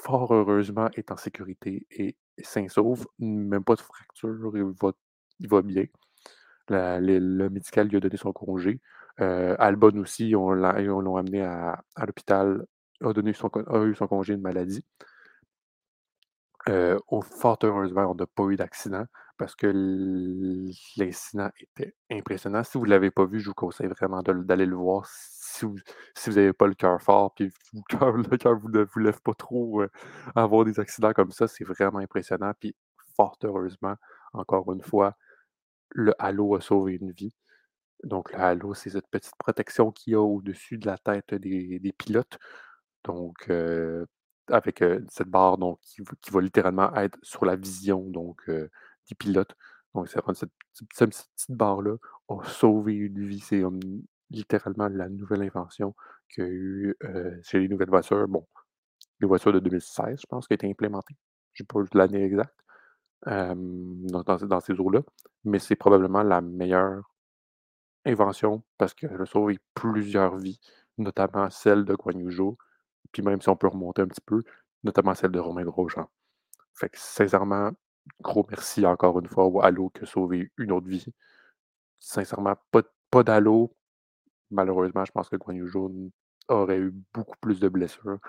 fort 0.03 0.33
heureusement, 0.33 0.89
est 0.95 1.11
en 1.11 1.17
sécurité 1.17 1.87
et 1.91 2.15
sain 2.43 2.67
sauve. 2.67 3.07
Même 3.19 3.63
pas 3.63 3.75
de 3.75 3.81
fracture, 3.81 4.51
il 4.55 4.63
va, 4.81 4.91
il 5.39 5.49
va 5.49 5.61
bien. 5.61 5.85
le 6.69 7.47
médical 7.49 7.87
lui 7.87 7.97
a 7.97 7.99
donné 7.99 8.17
son 8.17 8.33
congé. 8.33 8.81
Euh, 9.21 9.55
Albon 9.59 9.97
aussi, 9.99 10.35
on 10.35 10.51
l'ont 10.51 11.17
amené 11.17 11.41
à, 11.41 11.81
l'hôpital, 12.05 12.65
a, 13.01 13.13
donné 13.13 13.33
son, 13.33 13.49
eu 13.85 13.95
son 13.95 14.07
congé 14.07 14.35
de 14.35 14.41
maladie. 14.41 14.83
Euh, 16.67 16.97
fort 17.21 17.59
heureusement, 17.63 18.11
on 18.11 18.15
n'a 18.15 18.25
pas 18.25 18.43
eu 18.45 18.55
d'accident 18.55 19.05
parce 19.37 19.55
que 19.55 19.67
l'incident 20.97 21.49
était 21.59 21.93
impressionnant. 22.11 22.63
Si 22.63 22.77
vous 22.77 22.85
ne 22.85 22.89
l'avez 22.89 23.11
pas 23.11 23.25
vu, 23.25 23.39
je 23.39 23.49
vous 23.49 23.53
conseille 23.53 23.87
vraiment 23.87 24.21
d'aller 24.23 24.65
le 24.65 24.75
voir. 24.75 25.05
Si 25.05 25.65
vous 25.65 25.75
n'avez 26.27 26.53
pas 26.53 26.67
le 26.67 26.73
cœur 26.73 27.01
fort, 27.01 27.33
puis 27.35 27.51
le 27.73 28.37
cœur 28.37 28.57
vous 28.57 28.69
ne 28.69 28.83
vous 28.83 28.99
lève 28.99 29.21
pas 29.21 29.33
trop 29.33 29.81
euh, 29.81 29.89
avoir 30.35 30.65
des 30.65 30.79
accidents 30.79 31.13
comme 31.13 31.31
ça, 31.31 31.47
c'est 31.47 31.63
vraiment 31.65 31.99
impressionnant. 31.99 32.53
Puis 32.59 32.75
fort 33.15 33.37
heureusement, 33.43 33.95
encore 34.33 34.71
une 34.73 34.81
fois, 34.81 35.15
le 35.91 36.13
halo 36.19 36.55
a 36.55 36.61
sauvé 36.61 36.95
une 37.01 37.11
vie. 37.11 37.33
Donc, 38.03 38.31
le 38.31 38.39
halo, 38.39 38.73
c'est 38.73 38.89
cette 38.91 39.07
petite 39.07 39.35
protection 39.37 39.91
qu'il 39.91 40.13
y 40.13 40.15
a 40.15 40.21
au-dessus 40.21 40.77
de 40.77 40.85
la 40.85 40.97
tête 40.97 41.33
des, 41.35 41.93
pilotes. 41.97 42.37
Donc, 43.03 43.49
euh, 43.49 44.05
avec 44.49 44.81
euh, 44.81 45.01
cette 45.09 45.29
barre 45.29 45.57
donc, 45.57 45.79
qui, 45.81 46.31
va 46.31 46.41
littéralement 46.41 46.93
être 46.95 47.17
sur 47.23 47.45
la 47.45 47.55
vision 47.55 48.01
donc, 48.09 48.41
euh, 48.49 48.69
des 49.09 49.15
pilotes. 49.15 49.55
Donc, 49.93 50.09
cette, 50.09 50.23
cette, 50.93 51.09
petite 51.09 51.51
barre-là 51.51 51.95
a 52.29 52.43
sauvé 52.45 52.93
une 52.93 53.25
vie. 53.25 53.39
C'est 53.39 53.63
littéralement 54.29 54.87
la 54.89 55.09
nouvelle 55.09 55.43
invention 55.43 55.95
qu'il 56.29 56.43
y 56.43 56.47
a 56.47 56.49
eu 56.49 56.97
chez 57.43 57.59
les 57.59 57.69
nouvelles 57.69 57.89
voitures. 57.89 58.27
Bon, 58.27 58.45
les 59.19 59.27
voitures 59.27 59.53
de 59.53 59.59
2016, 59.59 60.19
je 60.21 60.27
pense, 60.27 60.47
qui 60.47 60.53
a 60.53 60.55
été 60.55 60.69
implémentée. 60.69 61.15
Je 61.53 61.63
n'ai 61.63 61.67
pas 61.67 61.79
l'année 61.93 62.23
exacte 62.23 62.55
dans, 63.25 64.23
dans, 64.23 64.59
ces 64.59 64.73
eaux-là. 64.73 65.01
Mais 65.45 65.59
c'est 65.59 65.75
probablement 65.75 66.23
la 66.23 66.41
meilleure 66.41 67.14
invention 68.05 68.63
parce 68.77 68.93
qu'elle 68.93 69.21
a 69.21 69.25
sauvé 69.25 69.59
plusieurs 69.73 70.37
vies, 70.37 70.59
notamment 70.97 71.49
celle 71.49 71.85
de 71.85 71.95
Guan 71.95 72.55
puis 73.11 73.21
même 73.21 73.41
si 73.41 73.49
on 73.49 73.55
peut 73.55 73.67
remonter 73.67 74.01
un 74.01 74.07
petit 74.07 74.21
peu, 74.21 74.43
notamment 74.83 75.15
celle 75.15 75.31
de 75.31 75.39
Romain 75.39 75.63
Grosjean. 75.63 76.09
Fait 76.73 76.89
que 76.89 76.97
sincèrement, 76.99 77.71
gros 78.21 78.45
merci 78.49 78.85
encore 78.85 79.19
une 79.19 79.27
fois 79.27 79.45
au 79.45 79.61
Halo 79.61 79.89
qui 79.89 80.03
a 80.03 80.05
sauvé 80.05 80.51
une 80.57 80.71
autre 80.71 80.87
vie. 80.87 81.05
Sincèrement, 81.99 82.55
pas, 82.71 82.81
pas 83.09 83.23
d'Halo. 83.23 83.75
Malheureusement, 84.51 85.05
je 85.05 85.11
pense 85.11 85.29
que 85.29 85.37
Guan 85.37 86.11
aurait 86.49 86.77
eu 86.77 86.93
beaucoup 87.13 87.37
plus 87.41 87.59
de 87.59 87.69
blessures. 87.69 88.19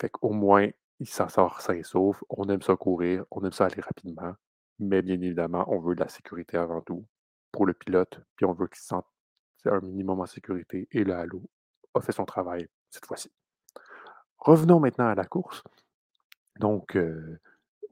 Fait 0.00 0.08
qu'au 0.08 0.30
moins, 0.30 0.68
il 1.00 1.08
s'en 1.08 1.28
sort 1.28 1.60
sain 1.60 1.74
et 1.74 1.82
sauf. 1.82 2.22
On 2.30 2.48
aime 2.48 2.62
ça 2.62 2.76
courir, 2.76 3.24
on 3.30 3.44
aime 3.44 3.52
ça 3.52 3.66
aller 3.66 3.80
rapidement. 3.80 4.34
Mais 4.78 5.02
bien 5.02 5.20
évidemment, 5.20 5.64
on 5.68 5.80
veut 5.80 5.94
de 5.94 6.00
la 6.00 6.08
sécurité 6.08 6.56
avant 6.56 6.80
tout 6.80 7.04
pour 7.52 7.66
le 7.66 7.74
pilote, 7.74 8.20
puis 8.36 8.46
on 8.46 8.52
veut 8.52 8.66
qu'il 8.68 8.80
se 8.80 8.86
sente 8.86 9.06
un 9.66 9.80
minimum 9.80 10.20
en 10.20 10.26
sécurité. 10.26 10.88
Et 10.92 11.04
le 11.04 11.14
Halo 11.14 11.42
a 11.94 12.00
fait 12.00 12.12
son 12.12 12.24
travail 12.24 12.68
cette 12.90 13.06
fois-ci. 13.06 13.30
Revenons 14.38 14.80
maintenant 14.80 15.08
à 15.08 15.14
la 15.14 15.24
course. 15.24 15.62
Donc, 16.58 16.96
euh, 16.96 17.38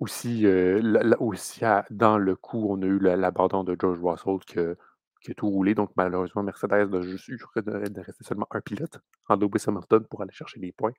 aussi, 0.01 0.47
euh, 0.47 1.01
aussi 1.19 1.61
dans 1.91 2.19
le 2.19 2.37
coup, 2.37 2.67
on 2.71 2.81
a 2.83 2.87
eu 2.87 2.99
l'abandon 2.99 3.65
de 3.65 3.77
George 3.79 3.99
Russell 4.03 4.39
qui, 4.47 4.59
a 5.31 5.35
tout 5.35 5.49
roulé. 5.49 5.75
Donc, 5.75 5.91
malheureusement, 5.97 6.43
Mercedes 6.43 6.95
a 6.95 7.01
juste 7.03 7.29
eu 7.29 7.39
de 7.57 8.01
rester 8.01 8.25
seulement 8.25 8.47
un 8.51 8.61
pilote 8.61 8.99
en 9.29 9.37
Lewis 9.37 9.65
Hamilton 9.67 10.07
pour 10.07 10.23
aller 10.23 10.33
chercher 10.33 10.61
des 10.61 10.73
points. 10.73 10.93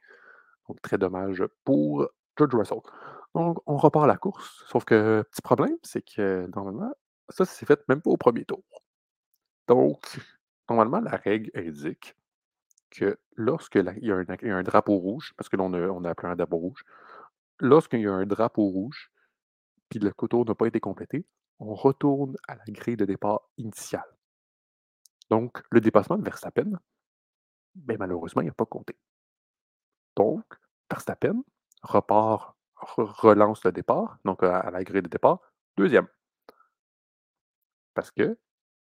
Donc, 0.68 0.82
très 0.82 0.98
dommage 0.98 1.44
pour 1.64 2.08
George 2.38 2.54
Russell. 2.54 2.80
Donc, 3.34 3.58
on 3.66 3.78
repart 3.78 4.08
la 4.08 4.18
course. 4.18 4.64
Sauf 4.68 4.86
que, 4.86 5.24
petit 5.32 5.42
problème, 5.42 5.78
c'est 5.84 6.04
que 6.04 6.48
normalement, 6.56 6.94
ça, 7.30 7.46
c'est 7.46 7.66
fait 7.66 7.88
même 7.88 8.02
pas 8.02 8.10
au 8.10 8.18
premier 8.18 8.46
tour. 8.46 8.64
Donc, 9.68 10.20
normalement, 10.70 11.00
la 11.00 11.16
règle 11.18 11.52
indique 11.56 12.16
que 12.90 13.20
lorsqu'il 13.36 13.86
y, 14.02 14.12
a 14.12 14.56
un 14.56 14.64
drapeau 14.64 14.98
rouge, 14.98 15.34
parce 15.38 15.50
que 15.50 15.56
là, 15.58 15.64
on 15.64 15.74
a, 15.74 15.80
on 15.90 16.04
a 16.04 16.10
appelé 16.10 16.30
un 16.30 16.36
drapeau 16.36 16.58
rouge, 16.58 16.84
lorsqu'il 17.60 18.02
y 18.02 18.08
a 18.08 18.14
un 18.14 18.26
drapeau 18.26 18.64
rouge, 18.64 19.12
puis 19.90 20.00
le 20.00 20.12
coteau 20.12 20.44
n'a 20.46 20.56
pas 20.56 20.68
été 20.68 20.80
complété, 20.80 21.26
on 21.60 21.76
retourne 21.76 22.36
à 22.48 22.56
la 22.56 22.64
grille 22.68 22.98
de 22.98 23.06
départ 23.06 23.42
initiale. 23.58 24.16
Donc, 25.30 25.62
le 25.72 25.82
dépassement 25.82 26.18
de 26.18 26.24
Verstappen, 26.24 26.80
ben, 27.76 27.98
malheureusement, 28.00 28.42
il 28.42 28.48
n'a 28.48 28.54
pas 28.54 28.66
compté. 28.66 28.98
Donc, 30.16 30.44
Verstappen 30.90 31.44
repart, 31.84 32.56
relance 32.76 33.64
le 33.66 33.72
départ, 33.72 34.18
donc 34.26 34.44
à 34.44 34.70
la 34.72 34.84
grille 34.84 35.02
de 35.02 35.10
départ, 35.10 35.40
deuxième. 35.78 36.08
Parce 37.94 38.12
qu'il 38.12 38.36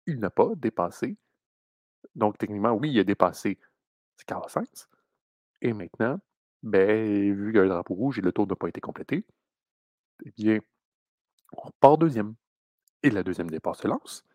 n'a 0.07 0.29
pas 0.29 0.49
dépassé. 0.55 1.17
Donc, 2.15 2.37
techniquement, 2.37 2.71
oui, 2.71 2.91
il 2.91 2.99
a 2.99 3.03
dépassé 3.03 3.59
Carlos 4.25 4.47
Sainz. 4.47 4.87
Et 5.61 5.73
maintenant, 5.73 6.19
ben, 6.63 7.33
vu 7.33 7.51
qu'il 7.51 7.57
y 7.57 7.59
a 7.59 7.63
un 7.63 7.67
drapeau 7.67 7.93
rouge 7.93 8.19
et 8.19 8.21
le 8.21 8.31
tour 8.31 8.47
n'a 8.47 8.55
pas 8.55 8.69
été 8.69 8.81
complété, 8.81 9.25
eh 10.25 10.31
bien, 10.31 10.59
on 11.51 11.69
part 11.79 11.97
deuxième. 11.97 12.35
Et 13.03 13.09
la 13.11 13.23
deuxième 13.23 13.49
départ 13.49 13.75
se 13.75 13.87
lance. 13.87 14.25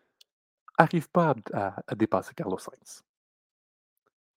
Arrive 0.77 1.09
pas 1.09 1.35
à, 1.53 1.95
dépasser 1.95 2.33
Carlos 2.33 2.57
Sainz. 2.57 3.03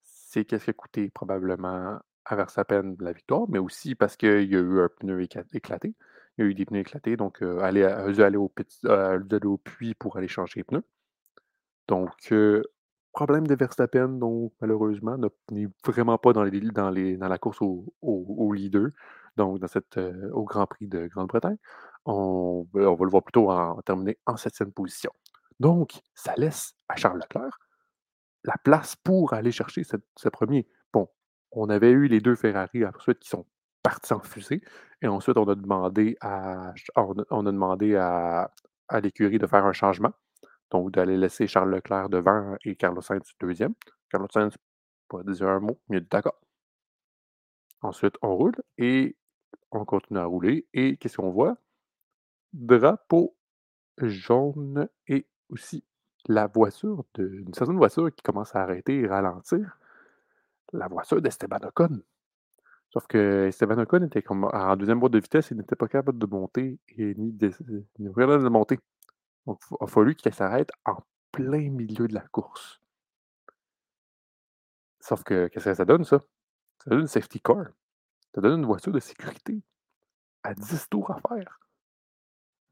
C'est 0.02 0.44
qu'est-ce 0.44 0.64
qui 0.64 0.70
a 0.70 0.74
coûté 0.74 1.10
probablement 1.10 2.00
à 2.24 2.36
Verstappen 2.36 2.96
la 2.98 3.12
victoire, 3.12 3.46
mais 3.48 3.58
aussi 3.58 3.94
parce 3.94 4.16
qu'il 4.16 4.50
y 4.50 4.56
a 4.56 4.60
eu 4.60 4.80
un 4.80 4.88
pneu 4.88 5.22
éclaté. 5.52 5.94
Il 6.36 6.44
y 6.44 6.46
a 6.46 6.50
eu 6.50 6.54
des 6.54 6.64
pneus 6.64 6.80
éclatés, 6.80 7.16
donc 7.16 7.42
euh, 7.42 7.60
aller, 7.60 7.84
aller, 7.84 8.36
au, 8.36 9.58
puits 9.58 9.94
pour 9.94 10.16
aller 10.16 10.28
changer 10.28 10.60
les 10.60 10.64
pneus. 10.64 10.84
Donc, 11.86 12.34
problème 13.12 13.46
de 13.46 13.54
Verstappen, 13.54 14.08
donc 14.08 14.52
malheureusement, 14.60 15.16
n'est 15.50 15.68
vraiment 15.86 16.18
pas 16.18 16.32
dans 16.32 16.42
les 16.42 16.60
dans 16.60 16.90
les 16.90 17.16
dans 17.16 17.28
la 17.28 17.38
course 17.38 17.58
au 17.60 18.52
leader, 18.52 18.88
donc 19.36 19.60
dans 19.60 19.68
cette, 19.68 19.98
au 20.32 20.44
Grand 20.44 20.66
Prix 20.66 20.88
de 20.88 21.06
Grande-Bretagne. 21.06 21.58
On 22.06 22.66
va 22.72 22.90
on 22.90 22.94
va 22.94 23.04
le 23.04 23.10
voir 23.10 23.22
plutôt 23.22 23.50
en 23.50 23.80
terminer 23.82 24.18
en 24.26 24.36
septième 24.36 24.72
position. 24.72 25.12
Donc, 25.60 26.00
ça 26.14 26.34
laisse 26.36 26.74
à 26.88 26.96
Charles 26.96 27.20
Leclerc 27.20 27.58
la 28.44 28.56
place 28.62 28.96
pour 28.96 29.32
aller 29.32 29.50
chercher 29.50 29.82
ce 29.84 30.28
1er. 30.28 30.66
Bon, 30.92 31.08
on 31.50 31.68
avait 31.70 31.90
eu 31.90 32.06
les 32.06 32.20
2 32.20 32.34
Ferrari 32.36 32.84
ensuite 32.84 33.18
qui 33.18 33.28
sont 33.28 33.46
partis 33.82 34.12
en 34.12 34.20
fusée 34.20 34.62
et 35.04 35.08
ensuite 35.08 35.36
on 35.36 35.44
a 35.48 35.54
demandé 35.54 36.16
à 36.22 36.74
on 36.96 37.46
a 37.46 37.52
demandé 37.52 37.96
à 37.96 38.50
à 38.88 39.00
l'écurie 39.00 39.38
de 39.38 39.46
faire 39.46 39.64
un 39.66 39.72
changement, 39.72 40.12
donc 40.70 40.92
d'aller 40.92 41.16
laisser 41.16 41.46
Charles 41.46 41.70
Leclerc 41.74 42.08
devant 42.10 42.56
et 42.64 42.76
Carlos 42.76 43.02
Sainz 43.02 43.22
2e. 43.40 43.74
Carlos 44.10 44.28
Sainz 44.32 44.56
pas 45.08 45.22
dit 45.24 45.44
un 45.44 45.60
mot, 45.60 45.78
mais 45.88 45.98
il 45.98 46.08
«D'accord». 46.08 46.40
Ensuite, 47.82 48.16
on 48.22 48.34
roule 48.36 48.56
et 48.78 49.16
on 49.72 49.84
continue 49.84 50.18
à 50.20 50.24
rouler 50.26 50.66
et 50.74 50.96
qu'est-ce 50.96 51.18
qu'on 51.18 51.30
voit? 51.30 51.56
Drapeau 52.52 53.36
jaune 53.98 54.88
et 55.08 55.26
aussi 55.50 55.84
la 56.26 56.46
voiture 56.46 57.04
de 57.14 57.28
une 57.28 57.54
certaine 57.54 57.76
voiture 57.76 58.14
qui 58.14 58.22
commence 58.22 58.54
à 58.56 58.62
arrêter 58.62 59.00
et 59.00 59.06
ralentir. 59.06 59.78
La 60.72 60.88
voiture 60.88 61.22
d'Esteban 61.22 61.58
Ocon. 61.64 62.02
Sauf 62.94 63.08
qu'Esteban 63.08 63.78
Ocon 63.78 64.04
était 64.04 64.22
comme 64.22 64.44
en 64.44 64.76
deuxième 64.76 65.00
boîte 65.00 65.14
de 65.14 65.18
vitesse, 65.18 65.50
il 65.50 65.56
n'était 65.56 65.74
pas 65.74 65.88
capable 65.88 66.16
de 66.16 66.26
monter 66.26 66.78
et 66.96 67.16
ni 67.16 67.32
de 67.32 68.48
monter. 68.48 68.78
Donc 69.46 69.60
il 69.68 69.76
a 69.80 69.86
fallu 69.88 70.14
qu'il 70.14 70.32
s'arrête 70.32 70.70
en 70.84 70.98
plein 71.32 71.70
milieu 71.70 72.06
de 72.06 72.14
la 72.14 72.20
course. 72.20 72.80
Sauf 75.00 75.24
que 75.24 75.48
qu'est-ce 75.48 75.64
que 75.64 75.74
ça 75.74 75.84
donne 75.84 76.04
ça? 76.04 76.20
Ça 76.84 76.90
donne 76.90 77.00
une 77.00 77.06
safety 77.08 77.40
car. 77.40 77.66
Ça 78.32 78.40
donne 78.40 78.60
une 78.60 78.66
voiture 78.66 78.92
de 78.92 79.00
sécurité 79.00 79.60
à 80.44 80.54
10 80.54 80.88
tours 80.88 81.10
à 81.10 81.18
faire. 81.28 81.58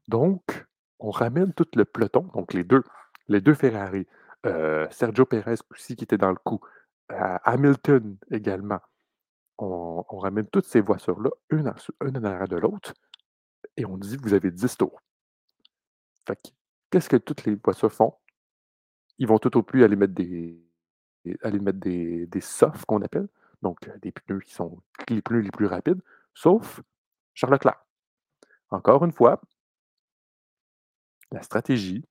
Donc, 0.07 0.65
on 0.99 1.11
ramène 1.11 1.53
tout 1.53 1.67
le 1.75 1.83
peloton, 1.83 2.29
donc 2.33 2.53
les 2.53 2.63
2 2.63 2.81
les 3.27 3.41
2 3.41 3.53
Ferrari, 3.55 4.07
heu, 4.45 4.87
Sergio 4.89 5.25
Pérez 5.25 5.55
aussi 5.69 5.97
qui 5.97 6.05
était 6.05 6.17
dans 6.17 6.29
le 6.29 6.37
coup, 6.37 6.61
Hamilton 7.09 8.17
également. 8.31 8.79
On 9.59 10.17
ramène 10.17 10.47
toutes 10.47 10.65
ces 10.65 10.81
voitures-là, 10.81 11.29
une 11.51 11.67
en 11.69 11.75
une 12.07 12.17
en 12.17 12.23
arrière 12.23 12.47
de 12.47 12.55
l'autre 12.57 12.93
et 13.77 13.85
on 13.85 13.97
dit: 13.97 14.17
«Vous 14.21 14.33
avez 14.33 14.51
10 14.51 14.77
tours». 14.77 15.01
Que 16.25 16.33
qu'est-ce 16.89 17.09
que 17.09 17.17
toutes 17.17 17.43
les 17.45 17.55
voitures 17.55 17.91
font? 17.91 18.13
Ils 19.19 19.27
vont 19.27 19.39
tout 19.39 19.57
au 19.57 19.63
plus 19.63 19.83
aller 19.83 19.95
mettre 19.95 20.13
des 20.13 20.63
aller 21.43 22.41
softs 22.41 22.85
qu'on 22.85 23.01
appelle, 23.01 23.27
donc 23.61 23.87
heu, 23.87 23.93
des 24.01 24.11
pneus 24.11 24.41
qui 24.41 24.53
sont 24.53 24.81
les 25.09 25.21
pneus 25.21 25.41
les 25.41 25.51
plus 25.51 25.67
rapides, 25.67 26.01
sauf 26.33 26.81
Charles 27.33 27.53
Leclerc. 27.53 27.85
Encore 28.71 29.05
une 29.05 29.13
fois 29.13 29.41
la 31.31 31.41
stratégie 31.41 32.03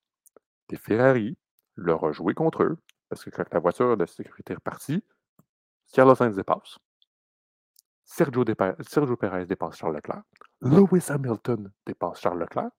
des 0.69 0.77
Ferrari 0.77 1.37
leur 1.77 2.05
a 2.05 2.13
joué 2.13 2.35
contre 2.35 2.63
eux, 2.65 2.79
parce 3.09 3.25
que 3.25 3.31
quand 3.31 3.45
la 3.53 3.61
voiture 3.61 3.97
de 3.97 4.07
sécurité 4.07 4.53
est 4.53 4.57
repartie, 4.57 5.05
Carlos 5.93 6.15
Sainz 6.17 6.37
dépasse. 6.37 6.79
Sergio 8.05 8.45
Pérez 8.45 9.47
dépasse 9.47 9.77
Charles 9.77 9.97
Leclerc. 9.97 10.23
Lewis 10.61 11.07
Hamilton 11.09 11.73
dépasse 11.87 12.21
Charles 12.21 12.41
Leclerc. 12.41 12.71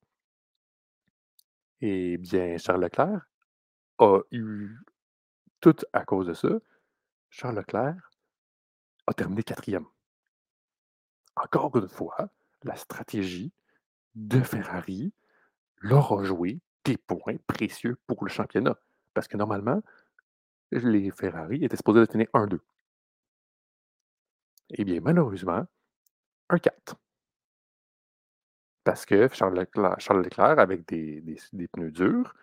Et 1.82 2.18
bien, 2.18 2.58
Charles 2.58 2.84
Leclerc 2.84 3.28
a 4.00 4.20
eu 4.32 4.78
tout 5.60 5.76
à 5.94 6.04
cause 6.06 6.28
de 6.28 6.34
ça, 6.34 6.50
Charles 7.30 7.56
Leclerc 7.56 8.12
a 9.08 9.14
terminé 9.14 9.42
4e. 9.42 9.86
Encore 11.36 11.76
une 11.78 11.88
fois, 11.88 12.30
la 12.64 12.76
stratégie 12.76 13.52
de 14.16 14.40
Ferrari 14.42 15.14
leur 15.78 16.12
a 16.14 16.24
joué 16.24 16.62
des 16.86 16.98
points 16.98 17.38
précieux 17.48 17.98
pour 18.08 18.24
le 18.24 18.30
championnat. 18.30 18.78
Parce 19.14 19.28
que 19.28 19.38
normalement, 19.38 19.82
les 20.72 21.12
Ferrari 21.12 21.64
étaient 21.64 21.78
supposés 21.78 22.06
tenir 22.08 22.28
1-2. 22.34 22.60
Eh 24.70 24.84
bien, 24.84 25.00
malheureusement, 25.02 25.66
1-4. 26.50 26.96
Parce 28.84 29.06
que 29.06 29.28
Charles 29.30 29.56
Leclerc, 29.58 30.60
avec 30.60 30.88
des, 30.88 31.22
des, 31.22 31.68
pneus 31.68 31.92
durs, 31.92 32.34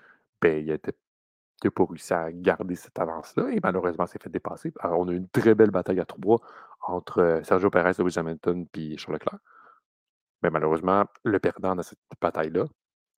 ben, 0.40 0.64
il 0.66 0.72
n'a 0.72 1.70
pas 1.70 1.85
réussi 1.85 2.14
à 2.14 2.33
garder 2.33 2.76
cette 2.76 2.98
avance-là 2.98 3.50
et 3.50 3.61
malheureusement 3.62 4.06
s'est 4.06 4.18
fait 4.18 4.30
dépasser. 4.30 4.72
Alors, 4.80 5.00
on 5.00 5.09
a 5.09 5.12
eu 5.12 5.16
une 5.16 5.28
très 5.28 5.54
belle 5.54 5.70
bataille 5.70 6.00
à 6.00 6.06
trois 6.06 6.38
entre 6.80 7.18
euh, 7.20 7.42
Sergio 7.42 7.70
Perez, 7.70 7.92
Lewis 7.98 8.18
Hamilton 8.18 8.66
et 8.74 8.96
Charles 8.96 9.16
Leclerc. 9.16 9.38
Mais 10.42 10.50
malheureusement, 10.50 11.04
le 11.24 11.38
perdant 11.38 11.74
dans 11.76 11.83
cette 11.83 11.98
bataille-là, 12.20 12.64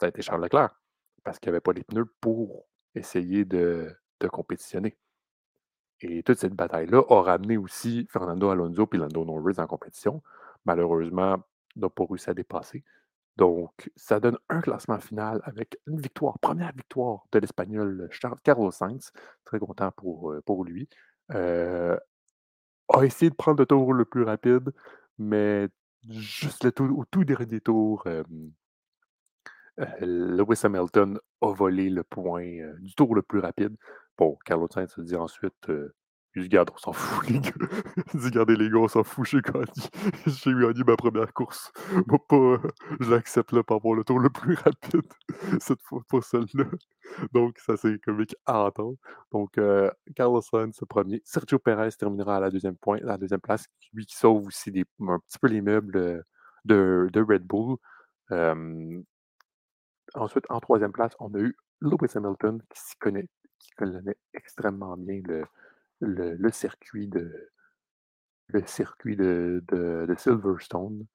ça 0.00 0.06
a 0.06 0.08
été 0.08 0.22
Charles 0.22 0.42
Leclerc 0.42 0.76
parce 1.22 1.38
qu'il 1.38 1.50
n'y 1.50 1.54
avait 1.54 1.60
pas 1.60 1.72
les 1.72 1.84
pneus 1.84 2.06
pour 2.20 2.66
essayer 2.94 3.44
de, 3.44 3.94
de 4.20 4.28
compétitionner. 4.28 4.96
Et 6.04 6.22
toute 6.22 6.38
cette 6.38 6.54
bataille-là 6.54 7.02
a 7.08 7.22
ramené 7.22 7.56
aussi 7.56 8.06
Fernando 8.10 8.50
Alonso 8.50 8.88
et 8.92 8.96
Lando 8.96 9.24
Norris 9.24 9.58
en 9.58 9.66
compétition. 9.66 10.22
Malheureusement, 10.64 11.38
n'a 11.76 11.88
pas 11.88 12.04
réussi 12.08 12.30
à 12.30 12.34
dépasser. 12.34 12.84
Donc, 13.36 13.90
ça 13.96 14.20
donne 14.20 14.38
un 14.48 14.60
classement 14.60 14.98
final 14.98 15.40
avec 15.44 15.78
une 15.86 16.00
victoire, 16.00 16.38
première 16.38 16.72
victoire 16.72 17.26
de 17.32 17.38
l'Espagnol 17.38 18.08
Carlos 18.42 18.70
Sainz. 18.70 19.12
Très 19.44 19.58
content 19.58 19.90
pour, 19.92 20.32
euh, 20.32 20.42
pour 20.42 20.64
lui. 20.64 20.88
Euh, 21.32 21.96
a 22.88 23.02
essayé 23.04 23.30
de 23.30 23.34
prendre 23.34 23.60
le 23.60 23.66
tour 23.66 23.94
le 23.94 24.04
plus 24.04 24.24
rapide, 24.24 24.70
mais 25.18 25.68
juste 26.08 26.66
au 26.80 27.04
tout 27.10 27.24
dernier 27.24 27.60
tour, 27.60 28.02
euh, 28.06 28.22
Lewis 30.00 30.60
Hamilton 30.64 31.18
a 31.40 31.52
volé 31.54 31.88
le 31.88 32.04
point 32.04 32.74
du 32.80 32.94
tour 32.94 33.14
le 33.14 33.22
plus 33.22 33.38
rapide. 33.38 33.74
Bon, 34.22 34.38
Carlos 34.44 34.68
Sainz 34.70 34.94
se 34.94 35.00
dit 35.00 35.16
ensuite 35.16 35.68
il 36.36 36.42
dit, 36.42 36.48
regarde, 36.48 36.70
on 36.72 36.78
s'en 36.78 36.92
fout, 36.92 37.28
les 37.28 37.40
gars. 37.40 37.50
Il 38.14 38.20
dit, 38.20 38.26
regardez, 38.26 38.54
les 38.54 38.70
gars, 38.70 38.78
on 38.78 38.86
s'en 38.86 39.02
fout, 39.02 39.26
j'ai 39.26 39.40
gagné. 39.40 39.66
J'ai 40.26 40.54
gagné 40.54 40.84
ma 40.86 40.96
première 40.96 41.32
course. 41.32 41.72
Pas, 42.28 42.58
j'accepte 43.00 43.50
là, 43.50 43.64
par 43.64 43.78
rapport 43.78 43.96
le 43.96 44.04
tour 44.04 44.20
le 44.20 44.30
plus 44.30 44.54
rapide, 44.54 45.02
cette 45.58 45.82
fois, 45.82 46.02
pas 46.08 46.20
celle-là. 46.22 46.66
Donc, 47.32 47.58
ça, 47.58 47.76
c'est 47.76 47.98
comique 47.98 48.36
à 48.46 48.64
entendre. 48.66 48.96
Donc, 49.32 49.58
euh, 49.58 49.90
Carlos 50.14 50.40
Sainz, 50.40 50.78
le 50.80 50.86
premier. 50.86 51.20
Sergio 51.24 51.58
Perez 51.58 51.90
terminera 51.98 52.36
à 52.36 52.40
la 52.40 52.50
deuxième, 52.50 52.76
point, 52.76 52.98
à 52.98 53.06
la 53.06 53.18
deuxième 53.18 53.40
place, 53.40 53.66
lui 53.92 54.06
qui 54.06 54.16
sauve 54.16 54.46
aussi 54.46 54.70
un 55.00 55.18
petit 55.18 55.38
peu 55.40 55.48
les 55.48 55.62
meubles 55.62 56.24
de, 56.64 57.08
de 57.12 57.20
Red 57.20 57.42
Bull. 57.42 57.76
Euh, 58.30 59.02
ensuite, 60.14 60.44
en 60.48 60.60
troisième 60.60 60.92
place, 60.92 61.12
on 61.18 61.34
a 61.34 61.40
eu 61.40 61.56
Lewis 61.82 62.12
Hamilton 62.14 62.62
qui 62.70 62.80
s'y 62.80 62.96
connaît, 62.98 63.28
qui 63.62 63.70
connaît 63.72 64.16
extrêmement 64.34 64.96
bien 64.96 65.20
le, 65.24 65.44
le, 66.00 66.50
circuit 66.50 67.08
de 67.08 67.50
le 68.48 68.66
circuit 68.66 69.16
de, 69.16 69.64
de, 69.68 70.14
Silverstone. 70.18 71.06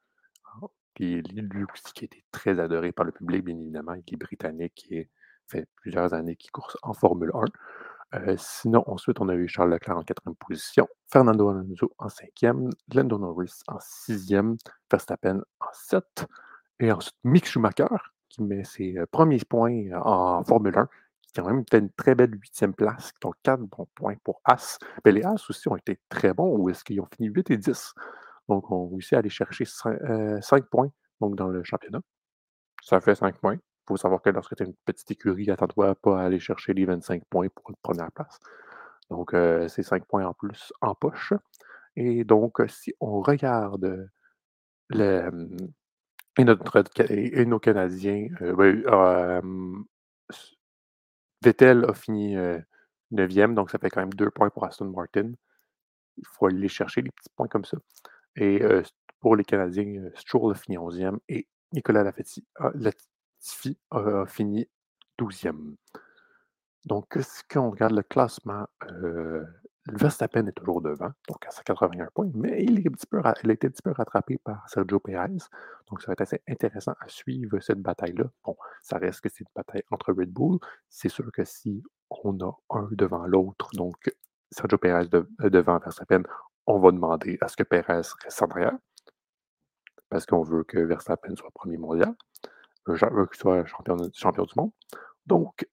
Puis 0.96 1.22
lui 1.22 1.64
aussi 1.72 1.94
qui 1.94 2.06
a 2.06 2.08
été 2.08 2.26
très 2.32 2.60
adoré 2.60 2.92
par 2.92 3.06
le 3.06 3.12
public, 3.12 3.46
bien 3.46 3.58
évidemment. 3.60 3.94
Il 3.94 4.14
est 4.14 4.18
britannique 4.18 4.74
qui 4.76 5.08
fait 5.48 5.68
plusieurs 5.76 6.14
années 6.14 6.36
qu'il 6.36 6.52
course 6.52 6.76
en 6.82 6.94
Formule 6.94 7.32
1. 7.34 7.46
Euh, 8.16 8.36
sinon, 8.38 8.84
ensuite, 8.88 9.20
on 9.20 9.30
a 9.30 9.36
eu 9.36 9.48
Charles 9.48 9.72
Leclerc 9.72 9.98
en 9.98 10.04
quatrième 10.04 10.36
position, 10.36 10.88
Fernando 11.12 11.50
Alonso 11.50 11.94
en 11.98 12.10
cinquième, 12.10 12.70
Lando 12.94 13.20
Norris 13.20 13.62
en 13.68 13.78
sixième, 13.82 14.56
Verstappen 14.90 15.42
en 15.60 15.74
sept, 15.74 16.26
et 16.80 16.92
ensuite 16.92 17.18
Mick 17.26 17.46
Schumacher 17.46 17.86
qui 18.30 18.44
met 18.44 18.64
ses 18.64 18.96
premiers 19.12 19.44
points 19.48 19.92
en 20.02 20.44
Formule 20.44 20.78
1 20.78 20.90
qui 21.38 21.42
a 21.42 21.44
quand 21.44 21.54
même 21.54 21.64
fait 21.70 21.80
une 21.80 21.92
très 21.92 22.16
belle 22.16 22.34
huitième 22.34 22.74
place, 22.74 23.12
donc 23.22 23.36
quatre 23.44 23.62
bons 23.62 23.88
points 23.94 24.16
pour 24.24 24.42
As. 24.44 24.80
Mais 25.06 25.12
les 25.12 25.24
As 25.24 25.50
aussi 25.50 25.68
ont 25.68 25.76
été 25.76 26.00
très 26.10 26.34
bons, 26.34 26.58
où 26.58 26.70
est-ce 26.70 26.84
qu'ils 26.84 27.00
ont 27.00 27.08
fini 27.16 27.30
8 27.30 27.52
et 27.52 27.58
10. 27.58 27.94
Donc, 28.50 28.72
on 28.72 28.88
réussi 28.90 29.14
à 29.16 29.20
aller 29.20 29.30
chercher 29.30 29.66
5, 29.66 30.02
euh, 30.02 30.40
points 30.72 30.90
donc 31.22 31.36
dans 31.36 31.48
le 31.48 31.64
championnat. 31.64 32.02
Ça 32.82 33.00
fait 33.02 33.16
5 33.16 33.38
points. 33.38 33.56
Il 33.56 33.88
faut 33.88 33.98
savoir 33.98 34.22
que 34.22 34.30
lorsque 34.32 34.56
tu 34.56 34.64
es 34.64 34.66
une 34.66 34.74
petite 34.86 35.12
écurie, 35.12 35.52
attends-toi 35.52 35.96
pas 35.96 36.22
à 36.22 36.26
aller 36.26 36.40
chercher 36.40 36.74
les 36.74 36.86
25 36.86 37.24
points 37.30 37.50
pour 37.54 37.70
une 37.70 37.76
première 37.84 38.12
place. 38.12 38.40
Donc, 39.12 39.34
euh, 39.34 39.68
c'est 39.68 39.84
5 39.84 40.06
points 40.06 40.26
en 40.26 40.34
plus 40.34 40.74
en 40.82 40.96
poche. 40.96 41.34
Et 41.96 42.24
donc, 42.24 42.62
si 42.68 42.94
on 43.00 43.22
regarde 43.22 44.10
le, 44.90 45.30
et, 46.38 46.44
notre, 46.44 46.84
et 47.12 47.46
nos 47.46 47.60
Canadiens, 47.60 48.28
euh, 48.42 48.56
ben, 48.56 49.84
Vettel 51.42 51.86
a 51.86 51.94
fini 51.94 52.36
9e, 53.12 53.54
donc 53.54 53.70
ça 53.72 53.78
fait 53.78 53.90
quand 53.90 54.02
même 54.02 54.14
2 54.14 54.32
points 54.32 54.50
pour 54.50 54.66
Aston 54.66 54.86
Martin. 54.86 55.32
Il 56.18 56.26
faut 56.26 56.48
aller 56.48 56.68
chercher, 56.68 57.02
les 57.02 57.12
petits 57.12 57.30
points 57.36 57.48
comme 57.48 57.66
ça. 57.66 57.78
Et 58.36 58.62
pour 59.20 59.36
les 59.36 59.44
Canadiens, 59.44 60.10
Stroll 60.16 60.52
a 60.52 60.56
fini 60.56 60.78
11e 60.78 61.18
et 61.30 61.48
Nicolas 61.74 62.04
Latifi 62.04 63.78
a, 63.92 64.26
fini 64.26 64.68
12e. 65.20 65.76
Donc, 66.86 67.18
si 67.22 67.44
on 67.58 67.72
regarde 67.72 67.94
le 67.94 68.04
classement, 68.04 68.68
Verstappen 69.98 70.46
est 70.48 70.52
toujours 70.52 70.82
devant, 70.82 71.12
donc 71.28 71.46
à 71.46 71.52
181 71.52 72.10
points, 72.14 72.30
mais 72.34 72.64
il 72.64 72.80
est 72.80 72.88
un 72.88 73.34
il 73.44 73.50
a 73.50 73.54
été 73.54 73.68
un 73.68 73.70
petit 73.70 73.82
peu 73.82 73.92
rattrapé 73.92 74.38
par 74.38 74.68
Sergio 74.70 75.00
Pérez. 75.00 75.38
Donc 75.90 76.02
ça 76.02 76.08
va 76.08 76.14
être 76.14 76.22
assez 76.22 76.42
intéressant 76.48 76.94
à 77.00 77.08
suivre 77.08 77.60
cette 77.60 77.82
bataille-là. 77.82 78.26
Bon, 78.44 78.56
ça 78.82 78.98
reste 78.98 79.22
que 79.22 79.30
c'est 79.30 79.42
une 79.42 79.52
bataille 79.56 79.84
entre 79.92 80.14
Red 80.14 80.30
Bull. 80.30 80.60
C'est 80.90 81.10
sûr 81.10 81.32
que 81.32 81.44
si 81.46 81.84
on 82.10 82.40
a 82.40 82.52
un 82.70 82.88
devant 82.92 83.26
l'autre, 83.26 83.70
donc 83.74 84.12
Sergio 84.52 84.78
Pérez 84.78 85.08
de 85.08 85.30
euh, 85.42 85.50
devant 85.50 85.80
Verstappen, 85.80 86.24
on 86.66 86.80
va 86.80 86.92
demander 86.92 87.38
à 87.42 87.48
ce 87.48 87.58
que 87.58 87.64
Pérez 87.64 87.94
reste 87.94 88.42
en 88.42 88.48
arrière 88.48 88.78
parce 90.10 90.26
qu'on 90.26 90.44
veut 90.44 90.64
que 90.64 90.80
Verstappen 90.80 91.36
soit 91.36 91.52
premier 91.54 91.78
mondial, 91.78 92.14
euh, 92.88 92.96
genre, 92.96 93.12
euh, 93.14 93.26
qu'il 93.26 93.40
soit 93.40 93.66
champion 93.66 93.98
champion 94.14 94.44
du 94.44 94.54
monde. 94.56 94.72
Donc 95.26 95.68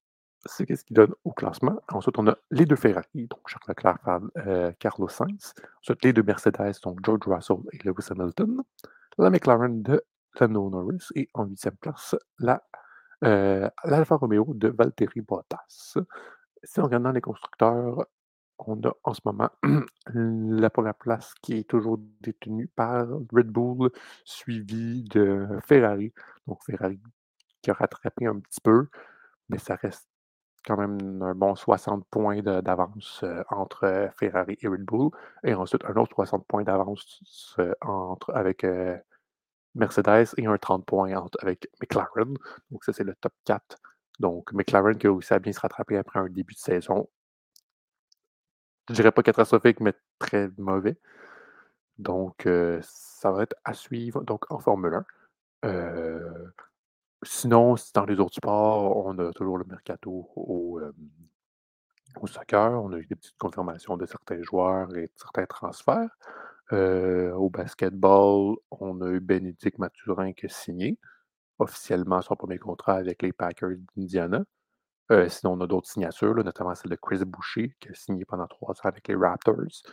c'est 0.47 0.67
qu'est-ce 0.67 0.85
qui 0.85 0.95
donne 0.95 1.15
au 1.25 1.33
classement. 1.33 1.81
Ensuite, 1.89 2.19
on 2.19 2.27
a 2.27 2.37
les 2.51 2.67
2 2.67 2.77
Ferrari, 2.77 3.27
donc 3.29 3.41
Charles 3.47 3.65
Leclerc 3.69 3.99
euh, 4.39 4.73
Carlos 4.79 5.09
Sainz. 5.09 5.55
Ensuite, 5.81 6.05
les 6.05 6.13
2 6.13 6.23
Mercedes, 6.23 6.75
donc 6.83 6.99
George 7.05 7.27
Russell 7.27 7.59
et 7.73 7.79
Lewis 7.85 8.07
Hamilton. 8.11 8.63
La 9.19 9.31
McLaren 9.31 9.83
de 9.83 10.05
Lando 10.41 10.71
Norris 10.71 11.09
et 11.15 11.29
en 11.35 11.45
huitième 11.45 11.77
place, 11.77 12.17
la, 12.39 12.63
euh, 13.23 13.69
l'Alfa 13.85 14.17
Romeo 14.17 14.53
de 14.55 14.69
Valtteri 14.69 15.21
Bottas. 15.21 15.99
Si 16.63 16.81
on 16.81 16.85
regarde 16.85 17.05
dans 17.05 17.13
les 17.13 17.21
constructeurs, 17.21 18.07
on 18.59 18.81
a 18.83 18.93
en 19.05 19.15
ce 19.15 19.21
moment 19.25 19.51
la 20.15 20.71
première 20.71 20.95
place 20.95 21.35
qui 21.43 21.59
est 21.59 21.69
toujours 21.69 21.99
détenue 22.21 22.69
par 22.69 23.07
Red 23.33 23.49
Bull, 23.49 23.91
suivi 24.25 25.05
de 25.05 25.47
Ferrari. 25.65 26.13
Donc 26.47 26.63
Ferrari 26.65 27.01
qui 27.63 27.71
a 27.71 27.75
rattrapé 27.75 28.27
un 28.27 28.39
petit 28.41 28.61
peu, 28.61 28.89
mais 29.49 29.59
ça 29.59 29.77
reste 29.77 30.09
quand 30.65 30.77
même 30.77 31.23
un 31.23 31.35
bon 31.35 31.55
60 31.55 32.05
points 32.11 32.43
d'avance 32.43 33.25
entre 33.51 34.11
Ferrari 34.19 34.57
et 34.61 34.69
Red 34.69 34.83
Bull. 34.83 35.11
Et 35.45 35.55
ensuite, 35.55 35.85
un 35.85 35.95
autre 35.97 36.15
60 36.15 36.47
points 36.47 36.63
d'avance 36.65 37.23
avec 38.33 38.67
Mercedes 39.75 40.35
et 40.37 40.47
un 40.47 40.57
30 40.57 40.87
points 40.87 41.11
avec 41.41 41.69
McLaren. 41.81 42.35
Donc, 42.71 42.85
ça, 42.85 42.93
c'est 42.93 43.05
le 43.05 43.15
top 43.17 43.33
4. 43.45 43.77
Donc, 44.21 44.53
McLaren 44.53 44.97
qui 44.97 45.07
a 45.07 45.11
réussi 45.11 45.35
à 45.35 45.39
bien 45.39 45.53
se 45.53 45.61
rattraper 45.61 45.97
après 45.97 46.21
un 46.21 46.29
début 46.29 46.55
de 46.55 46.59
saison, 46.59 47.09
je 48.89 48.95
dirais 48.95 49.13
pas 49.13 49.23
catastrophique, 49.23 49.81
mais 49.81 49.95
très 50.19 50.51
mauvais. 50.59 50.97
Donc, 51.99 52.49
ça 52.83 53.31
va 53.33 53.43
être 53.43 53.57
à 53.65 53.75
suivre 53.75 54.23
donc, 54.23 54.51
en 54.51 54.59
Formule 54.59 54.95
1. 54.95 55.07
Euh, 55.65 56.49
sinon, 57.25 57.77
si 57.77 57.93
dans 57.93 58.05
les 58.05 58.21
autres 58.21 58.35
sports, 58.35 59.07
on 59.07 59.19
a 59.19 59.33
toujours 59.33 59.59
le 59.59 59.65
mercato 59.65 60.31
au, 60.37 60.81
au 62.21 62.27
soccer. 62.27 62.73
On 62.83 62.93
a 62.93 62.99
eu 62.99 63.07
des 63.07 63.17
petites 63.17 63.39
confirmations 63.39 63.97
de 63.97 64.07
certains 64.07 64.43
joueurs 64.43 64.95
et 64.97 65.07
de 65.07 65.13
certains 65.17 65.47
transferts. 65.47 66.11
Au 66.73 67.51
basketball, 67.51 68.57
on 68.71 69.01
a 69.03 69.09
eu 69.11 69.21
Bénédicte 69.21 69.79
Mathurin 69.79 70.33
qui 70.33 70.47
a 70.47 70.49
signé 70.49 70.99
officiellement 71.59 72.21
son 72.23 72.35
premier 72.35 72.59
contrat 72.59 72.95
avec 72.95 73.23
les 73.23 73.33
Packers 73.33 73.77
d'Indiana. 73.97 74.45
Sinon, 75.29 75.53
on 75.53 75.61
a 75.61 75.67
d'autres 75.67 75.89
signatures, 75.89 76.35
notamment 76.35 76.75
celle 76.75 76.91
de 76.91 76.97
Chris 76.97 77.25
Boucher, 77.25 77.77
qui 77.79 77.91
a 77.91 77.95
signé 77.95 78.25
pendant 78.25 78.47
trois 78.47 78.73
ans 78.73 78.89
avec 78.89 79.07
les 79.07 79.15
Raptors. 79.15 79.85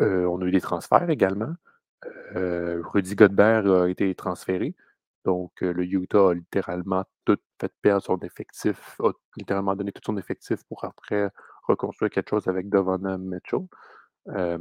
On 0.00 0.40
a 0.40 0.44
eu 0.44 0.50
des 0.50 0.60
transferts 0.60 1.10
également. 1.10 1.54
Rudy 2.34 3.14
Godbert 3.14 3.66
a 3.66 3.88
été 3.88 4.14
transféré. 4.14 4.74
Donc, 5.28 5.62
euh, 5.62 5.74
le 5.74 5.84
Utah 5.84 6.30
a 6.30 6.34
littéralement 6.34 7.04
tout 7.26 7.38
fait 7.60 7.70
perdre 7.82 8.02
son 8.02 8.18
effectif, 8.20 8.98
a 9.00 9.10
littéralement 9.36 9.76
donné 9.76 9.92
tout 9.92 10.00
son 10.02 10.16
effectif 10.16 10.64
pour 10.64 10.84
après 10.84 11.30
reconstruire 11.64 12.10
quelque 12.10 12.30
chose 12.30 12.48
avec 12.48 12.70
Donovan 12.70 13.18
Mitchell. 13.18 13.66
Je 14.26 14.56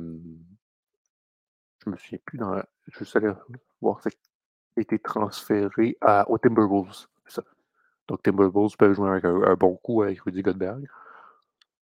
me 1.89 1.95
souviens 1.95 2.19
plus 2.25 2.37
dans. 2.37 2.61
Je 2.87 3.03
suis 3.05 3.17
allé 3.17 3.31
voir, 3.79 4.01
c'est 4.01 4.17
a 4.75 4.81
été 4.81 4.99
transféré 4.99 5.97
à, 6.01 6.29
aux 6.29 6.37
Timberwolves. 6.37 7.07
Donc, 8.09 8.23
Timberwolves 8.23 8.75
peuvent 8.77 8.93
jouer 8.93 9.09
avec 9.09 9.23
un, 9.23 9.41
un 9.43 9.55
bon 9.55 9.77
coup 9.77 10.01
avec 10.01 10.19
Rudy 10.19 10.41
Godberg. 10.41 10.85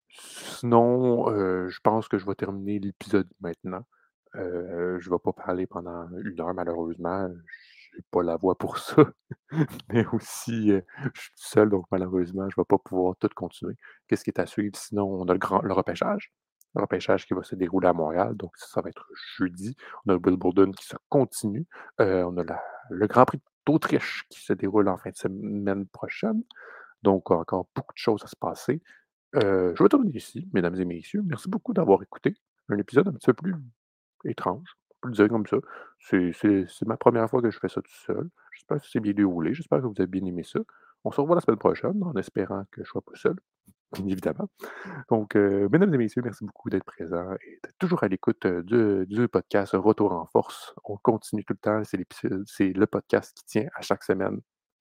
Sinon, 0.09 1.31
euh, 1.31 1.69
je 1.69 1.81
pense 1.83 2.09
que 2.09 2.16
je 2.16 2.25
vais 2.25 2.35
terminer 2.35 2.79
l'épisode 2.79 3.29
maintenant. 3.40 3.85
Euh, 4.37 4.99
je 5.01 5.09
ne 5.09 5.14
vais 5.14 5.21
pas 5.23 5.33
parler 5.33 5.66
pendant 5.66 6.09
une 6.25 6.40
heure, 6.40 6.55
malheureusement. 6.55 7.29
N'ai 7.94 8.05
pas 8.11 8.22
la 8.22 8.37
voix 8.37 8.57
pour 8.57 8.79
ça. 8.79 9.05
Mais 9.88 10.07
aussi, 10.12 10.72
euh, 10.72 10.81
je 11.14 11.20
suis 11.20 11.33
seul, 11.35 11.70
donc 11.70 11.87
malheureusement, 11.90 12.48
je 12.48 12.55
ne 12.57 12.62
vais 12.62 12.66
pas 12.66 12.79
pouvoir 12.79 13.16
tout 13.16 13.29
continuer. 13.35 13.74
Qu'est-ce 14.09 14.24
qui 14.24 14.31
est 14.31 14.40
à 14.40 14.46
suivre? 14.46 14.76
Sinon, 14.76 15.05
on 15.05 15.26
a 15.29 15.33
le, 15.33 15.38
grand, 15.38 15.61
repêchage. 15.61 16.33
Le 16.74 16.83
repêchage 16.83 17.26
qui 17.26 17.35
va 17.35 17.42
se 17.42 17.55
dérouler 17.57 17.88
à 17.88 17.92
Montréal. 17.92 18.37
Donc, 18.37 18.53
ça, 18.57 18.81
va 18.81 18.90
être 18.90 19.07
jeudi. 19.37 19.76
On 20.07 20.11
a 20.11 20.14
le 20.14 20.20
Wimbledon 20.24 20.70
qui 20.72 20.87
se 20.87 20.96
continue. 21.09 21.66
Euh, 22.00 22.22
on 22.24 22.37
a 22.38 22.44
le 22.90 23.07
Grand 23.07 23.24
Prix 23.24 23.40
d'Autriche 23.66 24.24
qui 24.31 24.40
se 24.40 24.53
déroule 24.53 24.88
en 24.88 24.96
fin 24.96 25.11
de 25.11 25.16
semaine 25.16 25.87
prochaine. 25.87 26.42
Donc, 27.03 27.31
encore 27.31 27.66
beaucoup 27.74 27.94
de 27.94 27.98
choses 27.98 28.22
à 28.22 28.26
se 28.26 28.37
passer. 28.37 28.83
Euh, 29.37 29.74
je 29.76 29.83
vais 29.83 29.88
terminer 29.88 30.16
ici, 30.16 30.48
mesdames 30.53 30.74
et 30.76 30.85
messieurs. 30.85 31.22
Merci 31.24 31.48
beaucoup 31.48 31.72
d'avoir 31.72 32.03
écouté 32.03 32.37
un 32.68 32.79
épisode 32.79 33.09
un 33.09 33.12
petit 33.12 33.26
peu 33.26 33.35
plus 33.35 33.55
étrange, 34.24 34.76
on 35.03 35.09
peut 35.09 35.09
le 35.09 35.15
dire 35.15 35.29
comme 35.29 35.47
ça. 35.47 35.57
C'est 35.99 36.87
ma 36.87 36.97
première 36.97 37.29
fois 37.29 37.41
que 37.43 37.51
je 37.51 37.59
fais 37.59 37.69
ça 37.69 37.81
tout 37.81 37.91
seul. 38.07 38.29
J'espère 38.53 38.81
que 38.81 38.87
c'est 38.87 39.01
bien 39.01 39.13
déroulé. 39.13 39.55
J'espère 39.55 39.81
que 39.81 39.87
vous 39.87 39.95
avez 39.99 40.07
bien 40.07 40.25
aimé 40.25 40.43
ça. 40.43 40.61
On 41.05 41.11
se 41.11 41.21
revoit 41.21 41.37
la 41.37 41.41
semaine 41.41 41.59
prochaine 41.59 42.03
en 42.03 42.15
espérant 42.15 42.65
que 42.71 42.79
je 42.79 42.81
ne 42.83 42.87
sois 42.87 43.01
pas 43.03 43.15
seul, 43.15 43.37
bien 43.93 44.07
évidemment. 44.07 44.51
Donc, 45.09 45.35
euh, 45.37 45.69
mesdames 45.73 45.95
et 45.95 45.99
messieurs, 45.99 46.23
merci 46.23 46.45
beaucoup 46.45 46.69
d'être 46.69 46.85
présents 46.85 47.33
et 47.43 47.59
d'être 47.65 47.79
toujours 47.79 48.03
à 48.03 48.09
l'écoute 48.09 48.45
euh, 48.45 49.07
du, 49.07 49.29
podcast 49.29 49.73
Retour 49.73 50.13
en 50.13 50.27
force. 50.27 50.75
On 50.85 50.99
continue 50.99 51.45
tout 51.45 51.55
le 51.55 51.59
temps. 51.59 51.83
C'est 51.85 51.99
c'est 52.47 52.73
le 52.73 52.87
podcast 52.87 53.35
qui 53.37 53.45
tient 53.47 53.69
à 53.75 53.81
chaque 53.81 54.05
semaine 54.05 54.41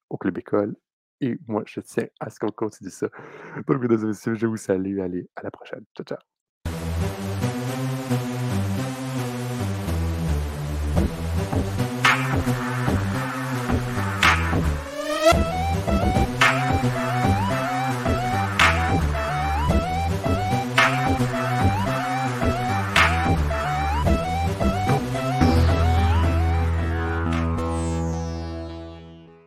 au 0.09 0.17
Club 0.17 0.37
École. 0.37 0.75
Et 1.21 1.37
moi, 1.47 1.63
je 1.65 1.81
tiens 1.81 2.07
à 2.19 2.29
ce 2.29 2.39
qu'on 2.39 2.51
continue 2.51 2.89
ça. 2.89 3.07
Donc, 3.67 3.81
mesdames 3.81 4.03
et 4.03 4.07
messieurs, 4.07 4.35
je 4.35 4.47
vous 4.47 4.57
salue. 4.57 4.99
Allez, 4.99 5.29
à 5.35 5.43
la 5.43 5.51
prochaine. 5.51 5.85
Ciao, 5.95 6.05
ciao. 6.05 6.38